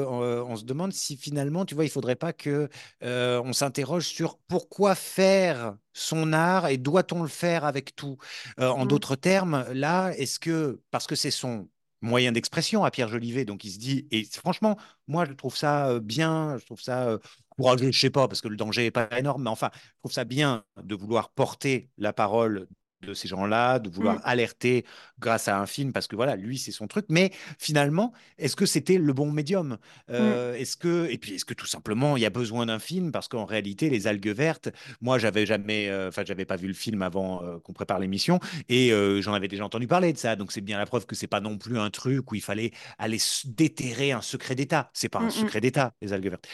on 0.47 0.55
se 0.55 0.63
demande 0.65 0.93
si 0.93 1.17
finalement, 1.17 1.65
tu 1.65 1.73
vois, 1.75 1.83
il 1.83 1.89
faudrait 1.89 2.15
pas 2.15 2.31
que, 2.33 2.69
heu, 3.03 3.41
on 3.43 3.53
s'interroge 3.53 4.05
sur 4.07 4.37
pourquoi 4.47 4.95
faire 4.95 5.75
son 5.93 6.31
art 6.33 6.67
et 6.67 6.77
doit-on 6.77 7.21
le 7.23 7.29
faire 7.29 7.65
avec 7.65 7.95
tout? 7.95 8.17
En 8.57 8.85
Mmh. 8.85 8.85
d'autres 8.85 9.15
termes, 9.15 9.65
là, 9.73 10.11
est-ce 10.17 10.39
que 10.39 10.81
parce 10.91 11.07
que 11.07 11.15
c'est 11.15 11.31
son 11.31 11.69
moyen 12.01 12.31
d'expression 12.31 12.83
à 12.83 12.91
Pierre 12.91 13.07
Jolivet, 13.07 13.45
donc 13.45 13.63
il 13.63 13.71
se 13.71 13.79
dit 13.79 14.07
et 14.11 14.25
franchement, 14.25 14.77
moi, 15.07 15.25
je 15.25 15.33
trouve 15.33 15.55
ça, 15.55 15.99
bien, 15.99 16.57
je 16.59 16.65
trouve 16.65 16.81
ça, 16.81 17.17
courageux, 17.57 17.91
je 17.91 17.99
sais 17.99 18.09
pas, 18.09 18.27
parce 18.27 18.41
que 18.41 18.47
le 18.47 18.57
danger 18.57 18.85
est 18.87 18.91
pas 18.91 19.07
énorme, 19.17 19.43
mais 19.43 19.49
enfin, 19.49 19.71
je 19.73 19.79
trouve 19.99 20.11
ça 20.11 20.25
bien 20.25 20.63
de 20.81 20.95
vouloir 20.95 21.29
porter 21.31 21.89
la 21.97 22.13
parole 22.13 22.67
de 23.05 23.13
ces 23.13 23.27
gens-là, 23.27 23.79
de 23.79 23.89
vouloir 23.89 24.17
Mmh. 24.17 24.21
alerter 24.23 24.85
grâce 25.19 25.47
à 25.47 25.59
un 25.59 25.65
film, 25.65 25.93
parce 25.93 26.07
que 26.07 26.15
voilà, 26.15 26.35
lui, 26.35 26.57
c'est 26.57 26.71
son 26.71 26.87
truc. 26.87 27.05
Mais 27.09 27.31
finalement, 27.59 28.13
est-ce 28.37 28.55
que 28.55 28.65
c'était 28.65 28.97
le 28.97 29.13
bon 29.13 29.31
médium? 29.31 29.69
Mmh. 29.69 29.77
Euh, 30.11 30.53
est-ce 30.55 30.75
que, 30.77 31.07
et 31.09 31.17
puis 31.17 31.35
est-ce 31.35 31.45
que 31.45 31.53
tout 31.53 31.65
simplement 31.65 32.17
il 32.17 32.21
y 32.23 32.25
a 32.25 32.29
besoin 32.29 32.65
d'un 32.65 32.79
film? 32.79 33.11
Parce 33.11 33.27
qu'en 33.27 33.45
réalité 33.45 33.89
les 33.89 34.07
algues 34.07 34.27
vertes, 34.29 34.69
moi 35.01 35.17
j'avais 35.19 35.45
jamais, 35.45 35.89
euh, 35.89 36.09
enfin 36.09 36.23
j'avais 36.25 36.45
pas 36.45 36.55
vu 36.57 36.67
le 36.67 36.73
film 36.73 37.01
avant 37.01 37.43
euh, 37.43 37.59
qu'on 37.59 37.73
prépare 37.73 37.99
l'émission 37.99 38.39
et 38.69 38.91
euh, 38.91 39.21
j'en 39.21 39.33
avais 39.33 39.47
déjà 39.47 39.65
entendu 39.65 39.87
parler 39.87 40.13
de 40.13 40.17
ça, 40.17 40.35
donc 40.35 40.51
c'est 40.51 40.61
bien 40.61 40.77
la 40.77 40.85
preuve 40.85 41.05
que 41.05 41.15
c'est 41.15 41.27
pas 41.27 41.39
non 41.41 41.57
plus 41.57 41.77
un 41.79 41.89
truc 41.89 42.31
où 42.31 42.35
il 42.35 42.41
fallait 42.41 42.71
aller 42.97 43.17
déterrer 43.45 44.11
un 44.11 44.21
secret 44.21 44.55
d'État. 44.55 44.89
C'est 44.93 45.09
pas 45.09 45.19
un 45.19 45.25
Mmh 45.25 45.31
mh. 45.31 45.31
secret 45.31 45.61
d'État 45.61 45.93
les 46.01 46.13
algues 46.13 46.29
vertes. 46.29 46.47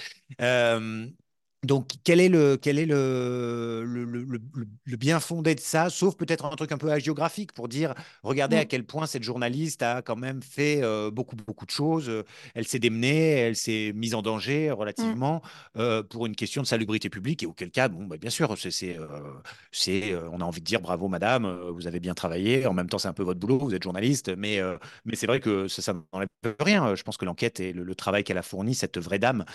Donc, 1.63 1.91
quel 2.03 2.19
est 2.19 2.29
le, 2.29 2.57
quel 2.57 2.79
est 2.79 2.87
le, 2.87 3.83
le, 3.85 4.03
le- 4.03 4.23
le- 4.23 4.67
le 4.83 4.97
bien 4.97 5.19
fondé 5.19 5.53
de 5.53 5.59
ça, 5.59 5.91
sauf 5.91 6.15
peut-être 6.17 6.45
un 6.45 6.55
truc 6.55 6.71
un 6.71 6.77
peu 6.79 6.91
hagiographique 6.91 7.53
pour 7.53 7.67
dire, 7.67 7.93
regardez 8.23 8.57
à 8.57 8.63
Mmh. 8.63 8.65
quel 8.65 8.83
point 8.83 9.05
cette 9.05 9.21
journaliste 9.21 9.83
a 9.83 10.01
quand 10.01 10.15
même 10.15 10.41
fait 10.41 10.81
euh, 10.81 11.11
beaucoup, 11.11 11.35
beaucoup 11.35 11.67
de 11.67 11.71
choses. 11.71 12.09
Euh, 12.09 12.23
Elle 12.55 12.67
s'est 12.67 12.79
démenée, 12.79 13.33
elle 13.33 13.55
s'est 13.55 13.91
mise 13.95 14.15
en 14.15 14.23
danger 14.23 14.71
Mmh. 14.97 15.13
relativement 15.13 15.43
euh, 15.77 16.01
pour 16.01 16.25
une 16.25 16.35
question 16.35 16.63
de 16.63 16.67
salubrité 16.67 17.09
publique. 17.11 17.43
Et 17.43 17.45
auquel 17.45 17.69
cas, 17.69 17.89
bon, 17.89 18.05
bah, 18.05 18.17
bien 18.17 18.31
sûr, 18.31 18.57
c'est, 18.57 18.97
euh, 18.97 20.29
on 20.31 20.41
a 20.41 20.43
envie 20.43 20.61
de 20.61 20.65
dire 20.65 20.81
bravo, 20.81 21.07
madame, 21.07 21.45
vous 21.71 21.87
avez 21.87 21.99
bien 21.99 22.13
travaillé. 22.13 22.65
En 22.65 22.73
même 22.73 22.89
temps, 22.89 22.97
c'est 22.97 23.07
un 23.07 23.13
peu 23.13 23.23
votre 23.23 23.39
boulot, 23.39 23.59
vous 23.59 23.75
êtes 23.75 23.83
journaliste, 23.83 24.31
mais, 24.37 24.59
mais 25.05 25.15
c'est 25.15 25.27
vrai 25.27 25.39
que 25.39 25.67
ça, 25.67 25.81
ça 25.81 25.93
n'enlève 26.13 26.27
rien. 26.59 26.95
Je 26.95 27.03
pense 27.03 27.17
que 27.17 27.25
l'enquête 27.25 27.59
et 27.59 27.73
le, 27.73 27.95
travail 27.95 28.23
qu'elle 28.23 28.37
a 28.37 28.41
fourni, 28.41 28.73
cette 28.73 28.97
vraie 28.97 29.19
dame, 29.19 29.45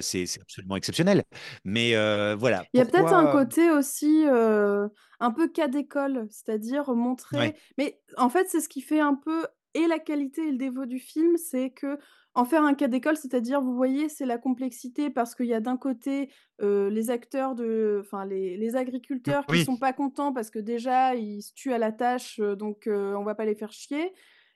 c'est 0.00 0.26
c'est 0.26 0.40
absolument 0.40 0.76
exceptionnel. 0.76 1.24
Mais 1.64 1.94
euh, 1.96 2.34
voilà, 2.36 2.66
Il 2.72 2.78
y 2.78 2.80
a 2.82 2.86
peut-être 2.86 3.12
un 3.14 3.26
pourquoi 3.26 3.40
côté 3.46 3.70
aussi, 3.70 4.24
heu, 4.26 4.88
un 5.20 5.30
peu 5.30 5.48
cas 5.48 5.68
d'école, 5.68 6.26
c'est-à-dire 6.30 6.94
montrer 6.94 7.38
Ouais, 7.38 7.56
mais 7.78 8.00
en 8.16 8.28
fait, 8.28 8.48
c'est 8.48 8.60
ce 8.60 8.68
qui 8.68 8.80
fait 8.82 9.00
un 9.00 9.14
peu 9.14 9.46
et 9.74 9.86
la 9.88 9.98
qualité 9.98 10.48
et 10.48 10.52
le 10.52 10.56
défaut 10.58 10.86
du 10.86 10.98
film, 10.98 11.36
c'est 11.36 11.70
qu'en 11.74 12.44
faire 12.46 12.64
un 12.64 12.72
cas 12.74 12.88
d'école, 12.88 13.16
c'est-à-dire, 13.18 13.60
vous 13.60 13.74
voyez, 13.76 14.08
c'est 14.08 14.24
la 14.24 14.38
complexité 14.38 15.10
parce 15.10 15.34
qu'il 15.34 15.46
y 15.46 15.54
a 15.54 15.60
d'un 15.60 15.76
côté, 15.76 16.30
les 16.60 17.10
acteurs 17.10 17.54
de 17.54 17.98
enfin 18.04 18.24
les 18.24 18.56
les 18.56 18.76
agriculteurs 18.76 19.46
qui 19.46 19.58
oui, 19.58 19.66
sont 19.66 19.76
pas 19.78 19.92
contents 19.92 20.32
parce 20.32 20.50
que 20.50 20.58
déjà 20.58 21.14
ils 21.14 21.42
se 21.42 21.52
tuent 21.54 21.72
à 21.74 21.78
la 21.78 21.92
tâche, 21.92 22.40
donc 22.40 22.86
heu, 22.86 23.14
on 23.16 23.24
va 23.24 23.34
pas 23.34 23.44
les 23.44 23.54
faire 23.54 23.72
chier. 23.72 24.12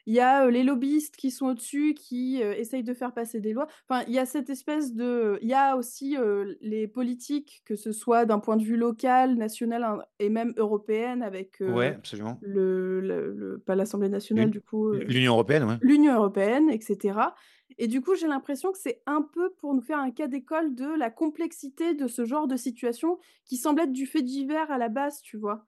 Il 0.06 0.14
y 0.14 0.20
a, 0.20 0.48
les 0.50 0.62
lobbyistes 0.62 1.16
qui 1.16 1.30
sont 1.30 1.46
au-dessus, 1.46 1.94
qui, 1.94 2.36
essayent 2.40 2.82
de 2.84 2.94
faire 2.94 3.12
passer 3.14 3.40
des 3.40 3.52
lois. 3.52 3.66
Enfin, 3.88 4.04
il 4.08 4.14
y 4.14 4.18
a 4.18 4.26
cette 4.26 4.50
espèce 4.50 4.94
de 4.94 5.38
il 5.42 5.48
y 5.48 5.54
a 5.54 5.76
aussi, 5.76 6.16
les 6.60 6.88
politiques, 6.88 7.62
que 7.64 7.76
ce 7.76 7.92
soit 7.92 8.24
d'un 8.26 8.38
point 8.38 8.56
de 8.56 8.64
vue 8.64 8.76
local, 8.76 9.36
national, 9.36 9.84
hein, 9.84 10.02
et 10.18 10.28
même 10.28 10.52
européenne 10.56 11.22
avec, 11.22 11.60
ouais, 11.66 11.88
heu, 11.88 11.96
absolument. 11.96 12.40
le 12.40 13.00
le 13.00 13.32
le 13.32 13.58
pas 13.58 13.74
l'Assemblée 13.74 14.08
nationale 14.08 14.48
L'U- 14.48 14.50
du 14.50 14.60
coup, 14.60 14.92
L'Union 14.92 15.34
européenne, 15.34 15.64
ouais. 15.64 15.76
l'Union 15.80 16.14
européenne 16.14 16.70
et 16.70 16.80
cetera 16.80 17.34
et 17.78 17.86
du 17.86 18.00
coup, 18.02 18.14
j'ai 18.16 18.26
l'impression 18.26 18.72
que 18.72 18.78
c'est 18.78 19.00
un 19.06 19.22
peu 19.22 19.52
pour 19.54 19.74
nous 19.74 19.80
faire 19.80 19.98
un 19.98 20.10
cas 20.10 20.26
d'école 20.26 20.74
de 20.74 20.86
la 20.86 21.08
complexité 21.10 21.94
de 21.94 22.08
ce 22.08 22.24
genre 22.24 22.48
de 22.48 22.56
situation 22.56 23.18
qui 23.44 23.56
semble 23.56 23.80
être 23.82 23.92
du 23.92 24.06
fait 24.06 24.22
divers 24.22 24.70
à 24.72 24.78
la 24.78 24.88
base, 24.88 25.22
tu 25.22 25.36
vois? 25.36 25.66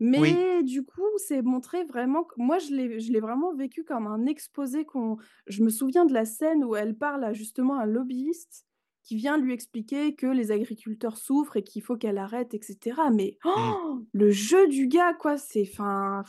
Oui, 0.00 0.34
Mais 0.34 0.62
du 0.62 0.84
coup, 0.84 1.02
c'est 1.16 1.42
montré 1.42 1.84
vraiment 1.84 2.26
moi 2.36 2.58
je 2.58 2.70
l'ai 2.74 3.00
je 3.00 3.12
l'ai 3.12 3.20
vraiment 3.20 3.54
vécu 3.54 3.82
comme 3.82 4.06
un 4.06 4.26
exposé 4.26 4.84
qu'on 4.84 5.16
je 5.46 5.62
me 5.62 5.70
souviens 5.70 6.04
de 6.04 6.12
la 6.12 6.26
scène 6.26 6.64
où 6.64 6.76
elle 6.76 6.96
parle 6.96 7.24
à 7.24 7.32
justement 7.32 7.78
un 7.78 7.86
lobbyiste 7.86 8.66
qui 9.04 9.16
vient 9.16 9.38
lui 9.38 9.52
expliquer 9.52 10.16
que 10.16 10.26
les 10.26 10.50
agriculteurs 10.50 11.16
souffrent 11.16 11.56
et 11.56 11.62
qu'il 11.62 11.80
faut 11.82 11.96
qu'elle 11.96 12.18
arrête 12.18 12.52
et 12.54 12.60
cetera. 12.60 13.10
Mais 13.10 13.38
mm. 13.44 13.48
oh, 13.48 14.00
le 14.12 14.30
jeu 14.30 14.68
du 14.68 14.88
gars 14.88 15.14
quoi, 15.14 15.38
c'est 15.38 15.66
enfin, 15.72 16.24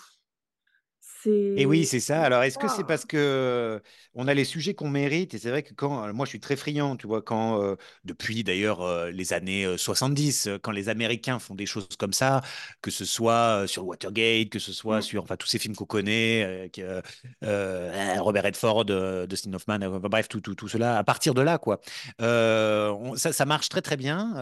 Et 1.59 1.65
oui, 1.65 1.86
c'est 1.88 2.00
ça. 2.00 2.21
Alors, 2.24 2.43
est-ce 2.43 2.59
que 2.59 2.67
c'est 2.67 2.83
parce 2.83 3.03
que 3.03 3.81
on 4.13 4.27
a 4.27 4.33
les 4.36 4.43
sujets 4.45 4.75
qu'on 4.75 4.89
mérite? 4.89 5.33
Et 5.33 5.39
c'est 5.39 5.50
vrai 5.50 5.63
que 5.63 5.74
quand, 5.74 6.05
euh, 6.05 6.13
moi, 6.13 6.25
je 6.25 6.29
suis 6.29 6.39
très 6.39 6.55
friand, 6.55 6.95
tu 6.97 7.07
vois, 7.07 7.24
quand, 7.24 7.59
euh, 7.63 7.75
depuis 8.03 8.43
d'ailleurs 8.43 8.81
euh, 8.81 9.09
les 9.09 9.33
années 9.33 9.65
euh, 9.65 9.75
70, 9.75 10.45
euh, 10.47 10.59
quand 10.62 10.69
les 10.71 10.88
Américains 10.88 11.39
font 11.39 11.55
des 11.55 11.65
choses 11.65 11.88
comme 11.97 12.13
ça, 12.13 12.41
que 12.83 12.91
ce 12.91 13.05
soit 13.05 13.65
sur 13.67 13.88
Watergate, 13.88 14.50
que 14.50 14.59
ce 14.59 14.71
soit 14.71 15.01
Mmh, 15.01 15.01
sur, 15.01 15.24
enfin, 15.24 15.36
tous 15.36 15.47
ces 15.47 15.57
films 15.57 15.75
qu'on 15.75 15.86
connaît, 15.86 16.43
euh, 16.45 16.69
que, 16.69 17.01
euh, 17.43 18.15
Robert 18.21 18.43
Redford, 18.43 18.86
Dustin 19.27 19.53
Hoffman, 19.53 19.79
bref, 20.00 20.27
tout, 20.27 20.41
tout, 20.41 20.53
tout 20.55 20.67
cela, 20.67 21.00
à 21.00 21.03
partir 21.03 21.33
de 21.33 21.41
là, 21.41 21.57
quoi, 21.57 21.79
on- 22.19 23.15
ça, 23.15 23.33
ça 23.33 23.45
marche 23.45 23.69
très, 23.69 23.81
très 23.81 23.97
bien. 23.97 24.33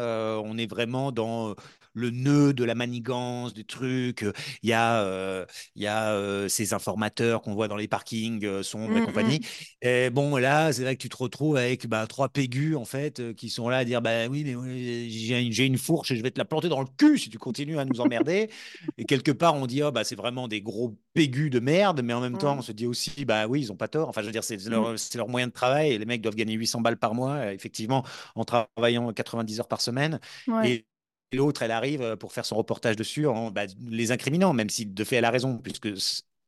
On 0.43 0.57
est 0.57 0.67
vraiment 0.69 1.11
dans 1.11 1.55
le 1.95 2.11
nœud 2.11 2.53
de 2.53 2.63
la 2.63 2.75
manigance, 2.75 3.53
du 3.53 3.65
truc. 3.65 4.25
Il 4.63 4.69
y 4.69 4.73
a, 4.73 5.01
euh, 5.03 5.45
il 5.75 5.83
y 5.83 5.87
a 5.87 6.11
euh, 6.13 6.47
ces 6.49 6.73
informateurs 6.73 7.41
qu'on 7.41 7.53
voit 7.55 7.67
dans 7.67 7.77
les 7.77 7.87
parkings 7.87 8.45
euh, 8.45 8.63
sombres 8.63 8.97
et 8.97 9.01
mmh 9.01 9.03
compagnie. 9.03 9.39
mh. 9.39 9.45
Et 9.81 10.09
bon, 10.09 10.37
là, 10.37 10.71
c'est 10.73 10.83
vrai 10.83 10.95
que 10.95 11.01
tu 11.01 11.09
te 11.09 11.17
retrouves 11.17 11.57
avec 11.57 11.87
bah, 11.87 12.07
trois 12.07 12.29
pégus, 12.29 12.75
en 12.75 12.85
fait, 12.85 13.19
euh, 13.19 13.33
qui 13.33 13.49
sont 13.49 13.69
là 13.69 13.77
à 13.77 13.85
dire 13.85 14.01
Bah 14.01 14.27
oui, 14.27 14.43
mais 14.45 15.09
j'ai 15.09 15.65
une, 15.65 15.77
fourche 15.77 16.11
et 16.11 16.15
je 16.15 16.21
vais 16.23 16.31
te 16.31 16.39
la 16.39 16.45
planter 16.45 16.69
dans 16.69 16.79
le 16.81 16.87
cul 16.97 17.17
si 17.19 17.29
tu 17.29 17.37
continues 17.37 17.79
à 17.79 17.85
nous 17.85 17.99
emmerder. 18.01 18.49
Et 18.97 19.05
quelque 19.05 19.31
part, 19.31 19.55
on 19.55 19.65
dit 19.67 19.83
Oh, 19.83 19.91
bah, 19.91 20.03
c'est 20.03 20.15
vraiment 20.15 20.47
des 20.47 20.61
gros 20.61 20.97
pégus 21.13 21.49
de 21.49 21.59
merde, 21.59 22.01
mais 22.03 22.13
en 22.13 22.21
même 22.21 22.37
temps, 22.37 22.57
on 22.57 22.61
Mmh, 22.61 22.63
se 22.63 22.71
dit 22.71 22.87
aussi 22.87 23.25
Bah 23.25 23.47
oui, 23.47 23.61
ils 23.61 23.71
ont 23.71 23.75
pas 23.77 23.87
tort. 23.87 24.09
Enfin, 24.09 24.21
je 24.21 24.27
veux 24.27 24.31
dire, 24.31 24.43
c'est 24.43 24.63
mmh, 24.69 24.85
leur, 24.85 24.97
c'est 24.99 25.17
leur 25.17 25.27
moyen 25.29 25.47
de 25.47 25.51
travail 25.53 25.91
et 25.91 25.97
les 25.97 26.05
mecs 26.05 26.21
doivent 26.21 26.35
gagner 26.35 26.53
800 26.53 26.81
balles 26.81 26.97
par 26.97 27.13
mois, 27.13 27.33
euh, 27.35 27.51
effectivement, 27.51 28.03
en 28.35 28.43
travaillant 28.45 29.11
90 29.13 29.59
heures 29.59 29.67
par 29.67 29.81
semaine. 29.81 30.19
ouais, 30.47 30.75
Et 30.75 30.85
l'autre, 31.33 31.61
elle 31.61 31.71
arrive 31.71 32.01
euh, 32.01 32.15
pour 32.15 32.33
faire 32.33 32.45
son 32.45 32.55
reportage 32.55 32.95
dessus 32.95 33.27
en 33.27 33.51
bah, 33.51 33.65
les 33.87 34.11
incriminant, 34.11 34.53
même 34.53 34.69
si 34.69 34.85
de 34.85 35.03
fait 35.03 35.17
elle 35.17 35.25
a 35.25 35.31
raison, 35.31 35.57
puisque 35.57 35.89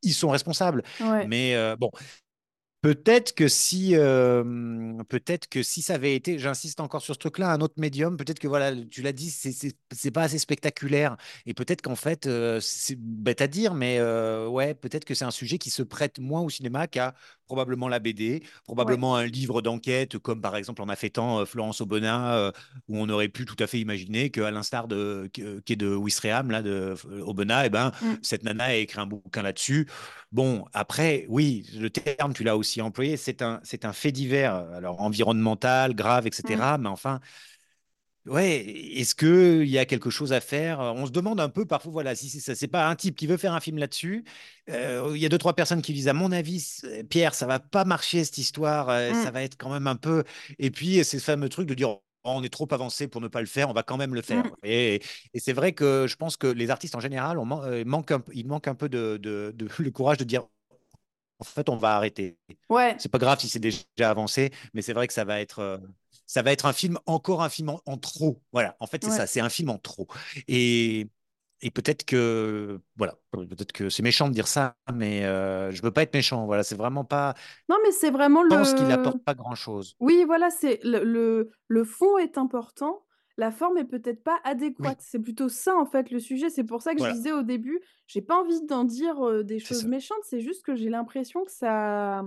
ils 0.03 0.13
sont 0.13 0.29
responsables. 0.29 0.84
ouais. 1.01 1.27
Mais 1.27 1.55
euh, 1.55 1.75
bon, 1.75 1.91
Peut-être 2.81 3.34
que 3.34 3.48
si, 3.48 3.96
euh, 3.96 4.93
peut-être 5.10 5.50
que 5.50 5.63
si 5.63 5.81
ça 5.81 5.96
avait 5.96 6.15
été, 6.15 6.38
j'insiste 6.38 6.79
encore 6.79 7.01
sur 7.01 7.15
ce 7.15 7.19
truc-là, 7.19 7.51
un 7.51 7.60
autre 7.60 7.74
médium, 7.77 8.15
peut-être 8.15 8.39
que 8.39 8.48
voilà, 8.48 8.72
tu 8.86 9.01
l'as 9.01 9.12
dit, 9.12 9.31
c'est 9.31 10.12
pas 10.12 10.22
assez 10.22 10.38
spectaculaire, 10.38 11.17
et 11.48 11.55
peut-être 11.55 11.81
qu'en 11.81 11.96
fait, 11.96 12.27
euh, 12.27 12.60
c'est 12.62 12.96
bête 12.98 13.41
à 13.41 13.48
dire, 13.48 13.74
mais 13.74 14.00
ouais, 14.46 14.75
peut-être 14.75 15.05
que 15.05 15.15
c'est 15.15 15.25
un 15.25 15.31
sujet 15.31 15.57
qui 15.57 15.72
se 15.72 15.81
prête 15.81 16.19
moins 16.19 16.41
au 16.41 16.50
cinéma 16.50 16.88
qu'à 16.88 17.15
probablement 17.48 17.88
la 17.88 18.00
BD, 18.00 18.44
Ouais. 18.84 18.98
probablement 18.98 19.16
un 19.16 19.25
livre 19.25 19.62
d'enquête, 19.62 20.18
comme 20.20 20.42
par 20.42 20.56
exemple 20.56 20.82
on 20.82 20.89
a 20.89 20.96
fait 20.96 21.10
tant 21.10 21.39
euh, 21.39 21.46
Florence 21.46 21.82
Aubenas, 21.82 22.36
euh, 22.38 22.51
où 22.88 22.98
on 23.00 23.10
aurait 23.10 23.30
pu 23.30 23.46
tout 23.46 23.56
à 23.60 23.68
fait 23.68 23.80
imaginer 23.80 24.30
qu'à 24.30 24.51
l'instar 24.51 24.88
de 24.88 25.30
qui 25.34 25.74
est 25.74 25.75
de 25.75 25.96
Ouistreham 25.96 26.51
là, 26.51 26.62
de 26.62 26.96
euh, 27.10 27.22
Aubenas, 27.22 27.66
et 27.66 27.70
ben 27.70 27.92
Mm. 28.01 28.18
cette 28.22 28.44
nana 28.44 28.66
a 28.66 28.74
écrit 28.75 29.00
un 29.00 29.08
bouquin 29.08 29.42
là-dessus 29.42 29.88
Bon, 30.32 30.66
après, 30.74 31.25
oui, 31.30 31.66
le 31.80 31.89
terme, 31.89 32.34
tu 32.34 32.44
l'as 32.44 32.58
aussi 32.58 32.82
employé, 32.82 33.18
c'est 33.18 33.42
un, 33.42 33.60
c'est 33.63 33.86
un 33.86 33.94
fait 33.94 34.12
divers, 34.12 34.56
alors 34.74 35.01
environnemental, 35.01 35.96
grave, 35.96 36.27
Mm. 36.27 36.27
etc. 36.27 36.77
Mais 36.77 36.89
enfin, 36.89 37.20
ouais, 38.27 38.57
est-ce 38.65 39.15
qu'il 39.15 39.67
y 39.69 39.77
a 39.77 39.86
quelque 39.86 40.10
chose 40.10 40.34
à 40.34 40.41
faire? 40.41 40.79
On 40.79 41.05
se 41.05 41.12
demande 41.12 41.39
un 41.39 41.50
peu 41.50 41.65
parfois, 41.65 41.91
voilà, 41.91 42.15
si 42.15 42.29
c'est 42.29 42.39
ça, 42.39 42.55
c'est 42.55 42.67
pas 42.67 42.88
un 42.89 42.96
type 42.96 43.15
qui 43.15 43.27
veut 43.27 43.38
faire 43.38 43.53
un 43.53 43.60
film 43.60 43.77
là-dessus. 43.77 44.24
euh, 44.69 45.12
Il 45.15 45.22
y 45.22 45.25
a 45.25 45.29
deux, 45.29 45.38
trois 45.38 45.53
personnes 45.55 45.81
qui 45.81 45.93
disent, 45.93 46.07
à 46.07 46.13
mon 46.13 46.31
avis, 46.31 46.60
c'est- 46.62 47.03
Pierre, 47.05 47.34
ça 47.36 47.46
va 47.48 47.60
pas 47.60 47.86
marcher 47.86 48.24
cette 48.24 48.38
histoire, 48.38 48.89
euh, 48.89 49.13
ça 49.13 49.31
Mm. 49.31 49.34
va 49.34 49.43
être 49.43 49.57
quand 49.57 49.69
même 49.72 49.88
un 49.88 49.96
peu. 49.96 50.24
Et 50.60 50.72
puis, 50.72 50.96
c'est 51.03 51.19
ce 51.19 51.24
fameux 51.25 51.50
truc 51.50 51.67
de 51.67 51.74
dire, 51.74 51.89
oh, 51.89 52.01
on 52.24 52.43
est 52.43 52.50
trop 52.50 52.67
avancé 52.72 53.07
pour 53.07 53.22
ne 53.22 53.27
pas 53.29 53.41
le 53.41 53.48
faire, 53.48 53.69
on 53.69 53.74
va 53.74 53.84
quand 53.84 53.98
même 53.98 54.13
le 54.15 54.22
faire. 54.22 54.46
Mm. 54.46 54.51
Et, 54.63 54.96
et 55.34 55.39
c'est 55.39 55.53
vrai 55.53 55.74
que 55.74 56.05
je 56.07 56.15
pense 56.15 56.38
que 56.38 56.48
les 56.48 56.69
artistes 56.69 56.96
en 56.96 57.00
général, 57.00 57.38
on 57.39 57.46
man- 57.46 57.62
euh, 57.63 57.84
un, 57.86 58.24
ils 58.34 58.46
manquent 58.48 58.67
un 58.67 58.75
peu 58.75 58.89
de, 58.89 59.17
de- 59.22 59.53
de- 59.55 59.69
le 59.79 59.91
courage 59.91 60.17
de 60.17 60.24
dire 60.25 60.43
en 61.39 61.43
fait, 61.43 61.69
on 61.69 61.77
va 61.77 61.96
arrêter. 61.96 62.38
Ouais. 62.69 62.96
C'est 63.00 63.12
pas 63.12 63.19
grave 63.19 63.39
si 63.39 63.48
c'est 63.48 63.60
déjà 63.60 63.84
avancé, 64.00 64.51
mais 64.74 64.81
c'est 64.81 64.93
vrai 64.93 65.07
que 65.07 65.13
ça 65.13 65.24
va 65.24 65.39
être, 65.39 65.60
euh, 65.60 65.77
ça 66.27 66.41
va 66.43 66.51
être 66.51 66.65
un 66.67 66.74
film, 66.74 67.00
encore 67.07 67.43
un 67.43 67.50
film 67.50 67.69
en, 67.69 67.81
en 67.88 67.98
trop. 67.98 68.41
Voilà, 68.53 68.77
en 68.79 68.88
fait, 68.88 69.03
c'est 69.03 69.10
Ouais. 69.10 69.17
ça, 69.17 69.27
c'est 69.27 69.41
un 69.41 69.50
film 69.50 69.69
en 69.69 69.79
trop. 69.79 70.07
Et, 70.48 71.10
et 71.62 71.72
peut-être 71.72 72.05
que, 72.05 72.81
voilà, 72.98 73.15
peut-être 73.31 73.72
que 73.72 73.89
c'est 73.89 74.03
méchant 74.03 74.27
de 74.29 74.34
dire 74.34 74.48
ça, 74.48 74.75
mais 74.93 75.25
euh, 75.25 75.72
je 75.72 75.81
veux 75.81 75.91
pas 75.91 76.03
être 76.03 76.13
méchant. 76.13 76.46
Voilà, 76.46 76.63
c'est 76.63 76.75
vraiment 76.75 77.05
pas. 77.05 77.36
Non, 77.69 77.77
mais 77.84 77.91
c'est 77.91 78.12
vraiment 78.12 78.43
Je 78.43 78.48
pense 78.48 78.74
qu'il 78.74 78.88
le. 78.88 78.91
apporte 78.91 79.24
pas 79.24 79.34
grand-chose. 79.36 79.98
Oui, 80.00 80.24
voilà, 80.25 80.50
c'est 80.50 80.79
le, 80.84 81.03
le, 81.03 81.51
le 81.67 81.84
fond 81.84 82.17
est 82.17 82.38
important, 82.38 83.03
la 83.38 83.51
forme 83.51 83.77
est 83.77 83.86
peut-être 83.86 84.24
pas 84.24 84.39
Oui, 84.79 84.89
adéquate. 84.89 85.00
C'est 85.01 85.19
plutôt 85.19 85.50
ça, 85.50 85.75
en 85.77 85.86
fait, 85.86 86.12
le 86.12 86.19
sujet. 86.19 86.50
C'est 86.50 86.63
pour 86.63 86.81
ça 86.84 86.93
que 86.96 87.01
je 87.01 87.07
disais 87.07 87.31
au 87.31 87.43
début, 87.43 87.79
j'ai 88.07 88.22
pas 88.22 88.39
envie 88.41 88.62
d'en 88.65 88.84
dire 88.84 89.22
euh, 89.27 89.43
des 89.43 89.60
choses 89.60 89.84
ça. 89.84 89.88
méchantes, 89.88 90.19
c'est 90.24 90.41
juste 90.41 90.63
que 90.65 90.75
j'ai 90.75 90.89
l'impression 90.89 91.43
que 91.46 91.51
ça. 91.51 92.24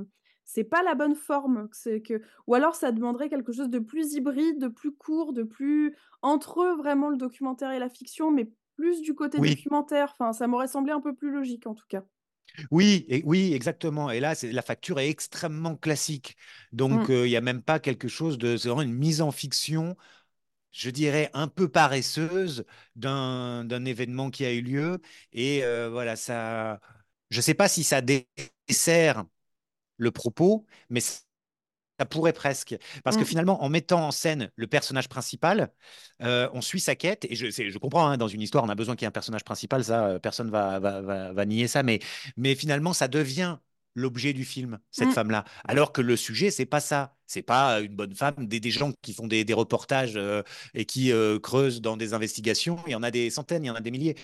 C'est 0.52 0.64
pas 0.64 0.83
la 0.83 0.95
bonne 0.95 1.14
forme, 1.14 1.69
c'est 1.73 2.02
que 2.02 2.21
ou 2.47 2.54
alors 2.54 2.75
ça 2.75 2.92
demanderait 2.92 3.28
quelque 3.28 3.52
chose 3.52 3.69
de 3.71 3.78
plus 3.78 4.14
hybride, 4.14 4.59
de 4.59 4.69
plus 4.69 4.92
court, 4.92 5.33
de 5.33 5.42
plus 5.45 5.95
entre 6.23 6.62
eux 6.62 6.76
vraiment 6.76 7.09
le 7.09 7.16
documentaire 7.16 7.71
et 7.73 7.78
la 7.78 7.88
fiction, 7.88 8.30
mais 8.33 8.50
plus 8.76 9.00
du 9.02 9.14
côté 9.14 9.40
Oui, 9.40 9.57
documentaire. 9.57 10.11
Enfin, 10.19 10.33
ça 10.33 10.47
m'aurait 10.49 10.66
semblé 10.69 10.92
un 10.92 11.00
peu 11.00 11.14
plus 11.14 11.30
logique 11.30 11.66
en 11.66 11.75
tout 11.75 11.87
cas. 11.88 12.04
oui, 12.71 13.04
et, 13.09 13.23
oui, 13.25 13.52
exactement. 13.54 14.11
Et 14.11 14.21
là, 14.21 14.35
la 14.42 14.62
facture 14.62 14.99
est 15.00 15.09
extrêmement 15.09 15.76
classique. 15.76 16.37
Donc, 16.73 17.11
Mmh. 17.11 17.11
euh, 17.11 17.26
il 17.26 17.30
y 17.30 17.37
a 17.37 17.40
même 17.40 17.62
pas 17.62 17.80
quelque 17.80 18.09
chose 18.09 18.38
de, 18.38 18.57
c'est 18.57 18.69
vraiment 18.69 18.83
une 18.83 18.95
mise 18.95 19.21
en 19.23 19.30
fiction 19.30 19.97
je 20.73 20.90
dirais, 20.90 21.30
un 21.35 21.49
peu 21.49 21.69
paresseuse 21.71 22.64
d'un 22.97 23.64
d'un 23.64 23.85
événement 23.87 24.30
qui 24.30 24.45
a 24.45 24.52
eu 24.52 24.62
lieu. 24.62 25.00
Et 25.33 25.64
euh, 25.64 25.90
voilà, 25.90 26.16
ça, 26.16 26.80
je 27.30 27.38
ne 27.38 27.42
sais 27.42 27.54
pas 27.54 27.69
si 27.69 27.85
ça 27.85 28.02
dessert 28.02 29.25
le 30.00 30.11
propos, 30.12 30.66
mais 30.90 31.00
ça 31.00 32.07
pourrait 32.09 32.33
presque. 32.33 32.76
Parce 33.04 33.16
que 33.16 33.23
Mmh. 33.23 33.26
finalement, 33.26 33.62
en 33.62 33.69
mettant 33.69 34.07
en 34.09 34.11
scène 34.11 34.50
le 34.57 34.66
personnage 34.66 35.09
principal, 35.09 35.71
euh, 36.23 36.49
on 36.54 36.62
suit 36.62 36.80
sa 36.80 36.95
quête. 36.97 37.26
Et 37.28 37.35
je, 37.35 37.50
je 37.50 37.78
comprends, 37.78 38.07
hein, 38.09 38.16
dans 38.16 38.28
une 38.28 38.40
histoire, 38.40 38.64
on 38.64 38.69
a 38.71 38.75
besoin 38.75 38.97
qu'il 38.97 39.02
y 39.04 39.07
ait 39.07 39.09
un 39.09 39.12
personnage 39.12 39.45
principal, 39.45 39.85
ça, 39.85 40.07
euh, 40.07 40.19
personne 40.19 40.50
va, 40.50 40.78
va, 40.80 41.02
va, 41.02 41.33
va 41.33 41.47
nier 41.47 41.69
ça. 41.69 41.83
Mais, 41.83 42.00
mais 42.37 42.54
finalement, 42.54 42.92
ça 42.95 43.09
devient 43.09 43.59
l'objet 43.95 44.33
du 44.33 44.45
film, 44.45 44.78
cette 44.90 45.09
Mmh. 45.09 45.12
femme-là. 45.12 45.45
Alors 45.66 45.92
que 45.92 46.00
le 46.00 46.16
sujet, 46.16 46.50
c'est 46.50 46.64
pas 46.66 46.80
ça. 46.80 47.16
C'est 47.26 47.42
pas 47.42 47.80
une 47.80 47.95
bonne 47.95 48.14
femme, 48.14 48.47
des, 48.47 48.61
des 48.61 48.71
gens 48.71 48.92
qui 49.02 49.12
font 49.12 49.26
des, 49.26 49.45
des 49.45 49.52
reportages 49.54 50.14
euh, 50.16 50.42
et 50.75 50.85
qui 50.87 51.12
creusent 51.42 51.80
dans 51.80 51.97
des 51.97 52.14
investigations. 52.14 52.78
Il 52.87 52.92
y 52.92 52.95
en 52.95 53.02
a 53.02 53.11
des 53.11 53.30
centaines, 53.30 53.64
il 53.64 53.69
y 53.69 53.71
en 53.71 53.75
a 53.75 53.80
des 53.80 53.90
milliers. 53.90 54.16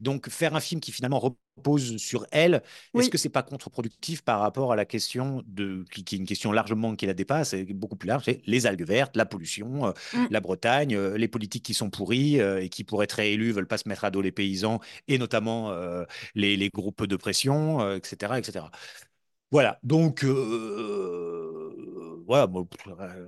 Donc, 0.00 0.28
faire 0.28 0.54
un 0.54 0.60
film 0.60 0.80
qui 0.80 0.92
finalement 0.92 1.18
repose 1.18 1.96
sur 1.96 2.26
elle, 2.32 2.62
est-ce 2.98 3.10
que 3.10 3.18
c'est 3.18 3.28
pas 3.28 3.42
contre-productif 3.42 4.22
par 4.22 4.40
rapport 4.40 4.72
à 4.72 4.76
la 4.76 4.84
question 4.84 5.42
de, 5.46 5.84
qui, 5.90 6.04
qui 6.04 6.16
est 6.16 6.18
une 6.18 6.26
question 6.26 6.52
largement 6.52 6.94
qui 6.96 7.06
la 7.06 7.14
dépasse, 7.14 7.54
et 7.54 7.64
beaucoup 7.64 7.96
plus 7.96 8.08
large, 8.08 8.24
c'est 8.24 8.42
les 8.46 8.66
algues 8.66 8.84
vertes, 8.86 9.16
la 9.16 9.26
pollution, 9.26 9.86
euh, 9.86 9.92
Mmh. 10.12 10.26
la 10.30 10.40
Bretagne, 10.40 10.94
euh, 10.96 11.16
les 11.16 11.28
politiques 11.28 11.64
qui 11.64 11.74
sont 11.74 11.90
pourris 11.90 12.40
euh, 12.40 12.62
et 12.62 12.68
qui, 12.68 12.84
pour 12.84 13.02
être 13.02 13.14
réélus, 13.14 13.52
veulent 13.52 13.66
pas 13.66 13.78
se 13.78 13.88
mettre 13.88 14.04
à 14.04 14.10
dos 14.10 14.22
les 14.22 14.32
paysans 14.32 14.80
et 15.08 15.18
notamment 15.18 15.70
euh, 15.70 16.04
les, 16.34 16.56
les, 16.56 16.68
groupes 16.70 17.04
de 17.06 17.16
pression, 17.16 17.80
euh, 17.80 17.96
etc., 17.96 18.38
etc. 18.38 18.66
Voilà, 19.50 19.78
donc, 19.82 20.24
euh, 20.24 22.22
voilà, 22.26 22.46
bon, 22.46 22.68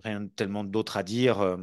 rien 0.03 0.27
tellement 0.35 0.65
d'autre 0.65 0.97
à 0.97 1.03
dire. 1.03 1.41
Euh, 1.41 1.57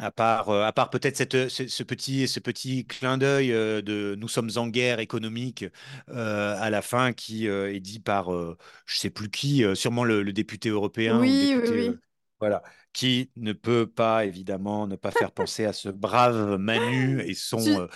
à 0.00 0.10
part, 0.10 0.48
euh, 0.50 0.64
à 0.64 0.72
part 0.72 0.90
peut-être 0.90 1.16
cette, 1.16 1.48
ce, 1.48 1.68
ce 1.68 1.82
petit, 1.82 2.26
ce 2.28 2.40
petit 2.40 2.86
clin 2.86 3.18
d'œil 3.18 3.52
euh, 3.52 3.82
de 3.82 4.16
nous 4.18 4.28
sommes 4.28 4.50
en 4.56 4.68
guerre 4.68 4.98
économique 5.00 5.64
euh, 6.08 6.56
à 6.58 6.70
la 6.70 6.82
fin 6.82 7.12
qui 7.12 7.48
euh, 7.48 7.72
est 7.74 7.80
dit 7.80 8.00
par 8.00 8.32
euh, 8.34 8.56
je 8.86 8.96
sais 8.98 9.10
plus 9.10 9.30
qui, 9.30 9.64
euh, 9.64 9.74
sûrement 9.74 10.04
le, 10.04 10.22
le 10.22 10.32
député 10.32 10.70
européen 10.70 11.18
Oui, 11.18 11.36
député 11.36 11.74
oui. 11.74 11.90
euh, 11.90 12.00
voilà, 12.40 12.62
qui 12.94 13.30
ne 13.36 13.52
peut 13.52 13.86
pas 13.86 14.24
évidemment 14.24 14.86
ne 14.86 14.96
pas 14.96 15.10
faire 15.12 15.32
penser 15.32 15.66
à 15.66 15.72
ce 15.74 15.88
brave 15.90 16.56
Manu 16.58 17.20
et 17.22 17.34
son 17.34 17.80
euh, 17.80 17.86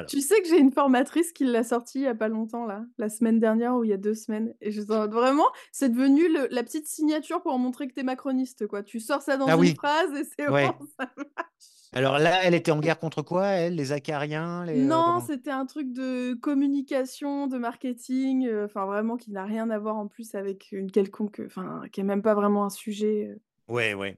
voilà. 0.00 0.06
tu 0.06 0.20
sais 0.20 0.40
que 0.42 0.48
j'ai 0.48 0.58
une 0.58 0.72
formatrice 0.72 1.32
qui 1.32 1.44
l'a 1.44 1.64
sorti 1.64 2.00
il 2.00 2.02
y 2.04 2.06
a 2.06 2.14
pas 2.14 2.28
longtemps 2.28 2.66
là, 2.66 2.84
la 2.98 3.08
semaine 3.08 3.38
dernière 3.38 3.74
ou 3.76 3.84
il 3.84 3.90
y 3.90 3.92
a 3.92 3.96
2 3.96 4.14
semaines 4.14 4.54
et 4.60 4.70
je 4.70 4.80
vraiment, 4.82 5.46
c'est 5.72 5.88
devenu 5.90 6.28
le 6.28 6.48
la 6.50 6.62
petite 6.62 6.86
signature 6.86 7.42
pour 7.42 7.58
montrer 7.58 7.88
que 7.88 7.94
tu 7.94 8.00
es 8.00 8.02
macroniste, 8.02 8.66
quoi. 8.66 8.82
Tu 8.82 9.00
sors 9.00 9.22
ça 9.22 9.36
dans 9.36 9.46
Ah 9.46 9.56
une 9.56 9.60
oui, 9.60 9.74
phrase 9.74 10.12
et 10.14 10.24
c'est 10.24 10.46
bon, 10.46 10.54
ouais. 10.54 10.66
ça 10.98 11.10
marche. 11.16 11.90
Alors 11.92 12.18
là, 12.18 12.40
elle 12.44 12.54
était 12.54 12.70
en 12.70 12.78
guerre 12.78 12.98
contre 12.98 13.22
quoi, 13.22 13.46
elle, 13.46 13.74
les 13.74 13.92
acariens, 13.92 14.64
les 14.64 14.80
euh, 14.80 14.86
Non, 14.86 15.20
c'était 15.26 15.50
un 15.50 15.66
truc 15.66 15.92
de 15.92 16.34
communication, 16.34 17.46
de 17.48 17.58
marketing, 17.58 18.46
heu, 18.46 18.64
enfin 18.64 18.86
vraiment 18.86 19.16
qui 19.16 19.32
n'a 19.32 19.44
rien 19.44 19.70
à 19.70 19.78
voir 19.78 19.96
en 19.96 20.06
plus 20.06 20.34
avec 20.34 20.70
une 20.72 20.90
quelconque, 20.90 21.42
enfin 21.44 21.82
qui 21.92 22.00
est 22.00 22.04
même 22.04 22.22
pas 22.22 22.34
vraiment 22.34 22.64
un 22.64 22.70
sujet, 22.70 23.26
heu. 23.30 23.40
Ouais, 23.68 23.94
ouais. 23.94 24.16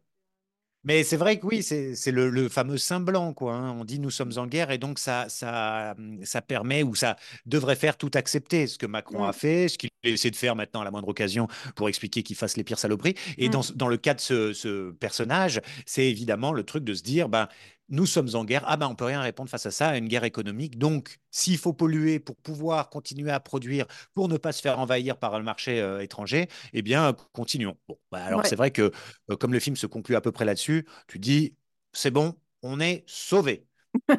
Mais 0.85 1.05
c'est 1.05 1.17
vrai 1.17 1.39
que 1.39 1.47
oui, 1.47 1.63
c'est 1.63 1.95
le, 2.11 2.29
le 2.29 2.49
fameux 2.49 2.77
saint 2.77 2.99
blanc, 3.01 3.33
quoi. 3.35 3.55
hein. 3.55 3.71
On 3.79 3.85
dit 3.85 4.01
nous 4.01 4.11
sommes 4.11 4.33
en 4.37 4.47
guerre 4.47 4.71
et 4.73 4.79
donc 4.79 4.99
ça, 4.99 5.27
ça, 5.29 5.95
hum, 5.97 6.25
ça 6.25 6.43
permet 6.43 6.83
ou 6.83 6.95
ça 6.95 7.17
devrait 7.47 7.77
faire 7.77 7.97
tout 7.97 8.11
accepter. 8.15 8.67
Ce 8.67 8.79
que 8.79 8.87
Macron 8.87 9.23
a 9.25 9.31
Mmh, 9.31 9.33
fait, 9.33 9.69
ce 9.69 9.79
qu'il 9.79 9.91
essaie 10.03 10.31
de 10.31 10.37
faire 10.37 10.57
maintenant 10.57 10.81
à 10.81 10.85
la 10.85 10.91
moindre 10.91 11.09
occasion 11.09 11.47
pour 11.77 11.89
expliquer 11.89 12.23
qu'il 12.25 12.37
fasse 12.37 12.57
les 12.57 12.65
pires 12.65 12.79
saloperies. 12.81 13.15
Et 13.39 13.49
dans, 13.49 13.61
mmh, 13.61 13.73
dans 13.77 13.89
le 13.89 13.97
cas 13.97 14.15
de 14.15 14.21
ce, 14.21 14.53
ce 14.53 14.91
personnage, 14.93 15.61
c'est 15.87 16.07
évidemment 16.09 16.53
le 16.53 16.65
truc 16.65 16.83
de 16.85 16.95
se 16.95 17.03
dire, 17.03 17.29
ben, 17.29 17.49
nous 17.93 18.07
sommes 18.07 18.31
en 18.35 18.45
guerre. 18.45 18.65
Ah 18.67 18.77
ben, 18.77 18.89
on 18.89 18.95
peut 18.97 19.05
rien 19.05 19.21
répondre 19.21 19.49
face 19.51 19.67
à 19.67 19.71
ça, 19.71 19.91
à 19.91 19.97
une 19.99 20.09
guerre 20.09 20.25
économique. 20.25 20.79
Donc, 20.79 21.21
s'il 21.31 21.59
faut 21.59 21.73
polluer 21.75 22.19
pour 22.19 22.37
pouvoir 22.37 22.91
continuer 22.91 23.31
à 23.31 23.39
produire, 23.39 23.87
pour 24.15 24.29
ne 24.29 24.39
pas 24.39 24.51
se 24.51 24.63
faire 24.63 24.81
envahir 24.81 25.19
par 25.19 25.39
le 25.39 25.45
marché 25.45 25.81
euh, 25.81 26.01
étranger, 26.01 26.49
eh 26.73 26.83
bien, 26.83 27.15
continuons. 27.33 27.77
Bon, 27.87 27.99
bah, 28.11 28.25
alors 28.25 28.45
c'est 28.47 28.57
vrai 28.57 28.71
que 28.71 28.91
euh, 29.31 29.37
comme 29.37 29.53
le 29.53 29.61
film 29.61 29.77
se 29.77 29.87
conclut 29.87 30.17
à 30.17 30.21
peu 30.21 30.33
près 30.33 30.45
là-dessus, 30.45 30.87
tu 31.07 31.19
dis, 31.19 31.55
c'est 31.93 32.11
bon, 32.11 32.35
on 32.63 32.81
est 32.81 33.05
sauvé. 33.07 33.67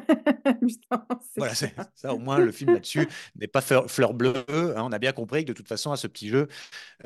Voilà, 1.36 1.52
ça 1.54 2.14
au 2.14 2.18
moins 2.18 2.38
le 2.38 2.52
film 2.52 2.72
là-dessus 2.72 3.08
n'est 3.36 3.48
pas 3.48 3.60
fleur, 3.60 3.90
fleur 3.90 4.14
bleue. 4.14 4.44
hein. 4.48 4.74
on 4.76 4.92
a 4.92 4.98
bien 5.00 5.12
compris 5.12 5.44
que 5.44 5.48
de 5.48 5.56
toute 5.56 5.66
façon, 5.66 5.90
à 5.90 5.96
ce 5.96 6.06
petit 6.06 6.28
jeu, 6.28 6.46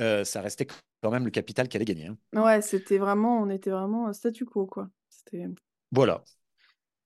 euh, 0.01 0.23
ça 0.25 0.43
restait 0.43 0.67
quand 1.03 1.11
même 1.11 1.25
le 1.25 1.31
capital 1.31 1.67
qui 1.69 1.79
allait 1.79 1.87
gagner. 1.87 2.09
hein. 2.09 2.19
Ouais, 2.35 2.61
c'était 2.61 2.99
vraiment 2.99 3.41
on 3.41 3.49
était 3.49 3.71
vraiment, 3.71 4.13
statu 4.13 4.45
quo, 4.45 4.67
quoi. 4.67 4.91
Voilà, 5.91 6.23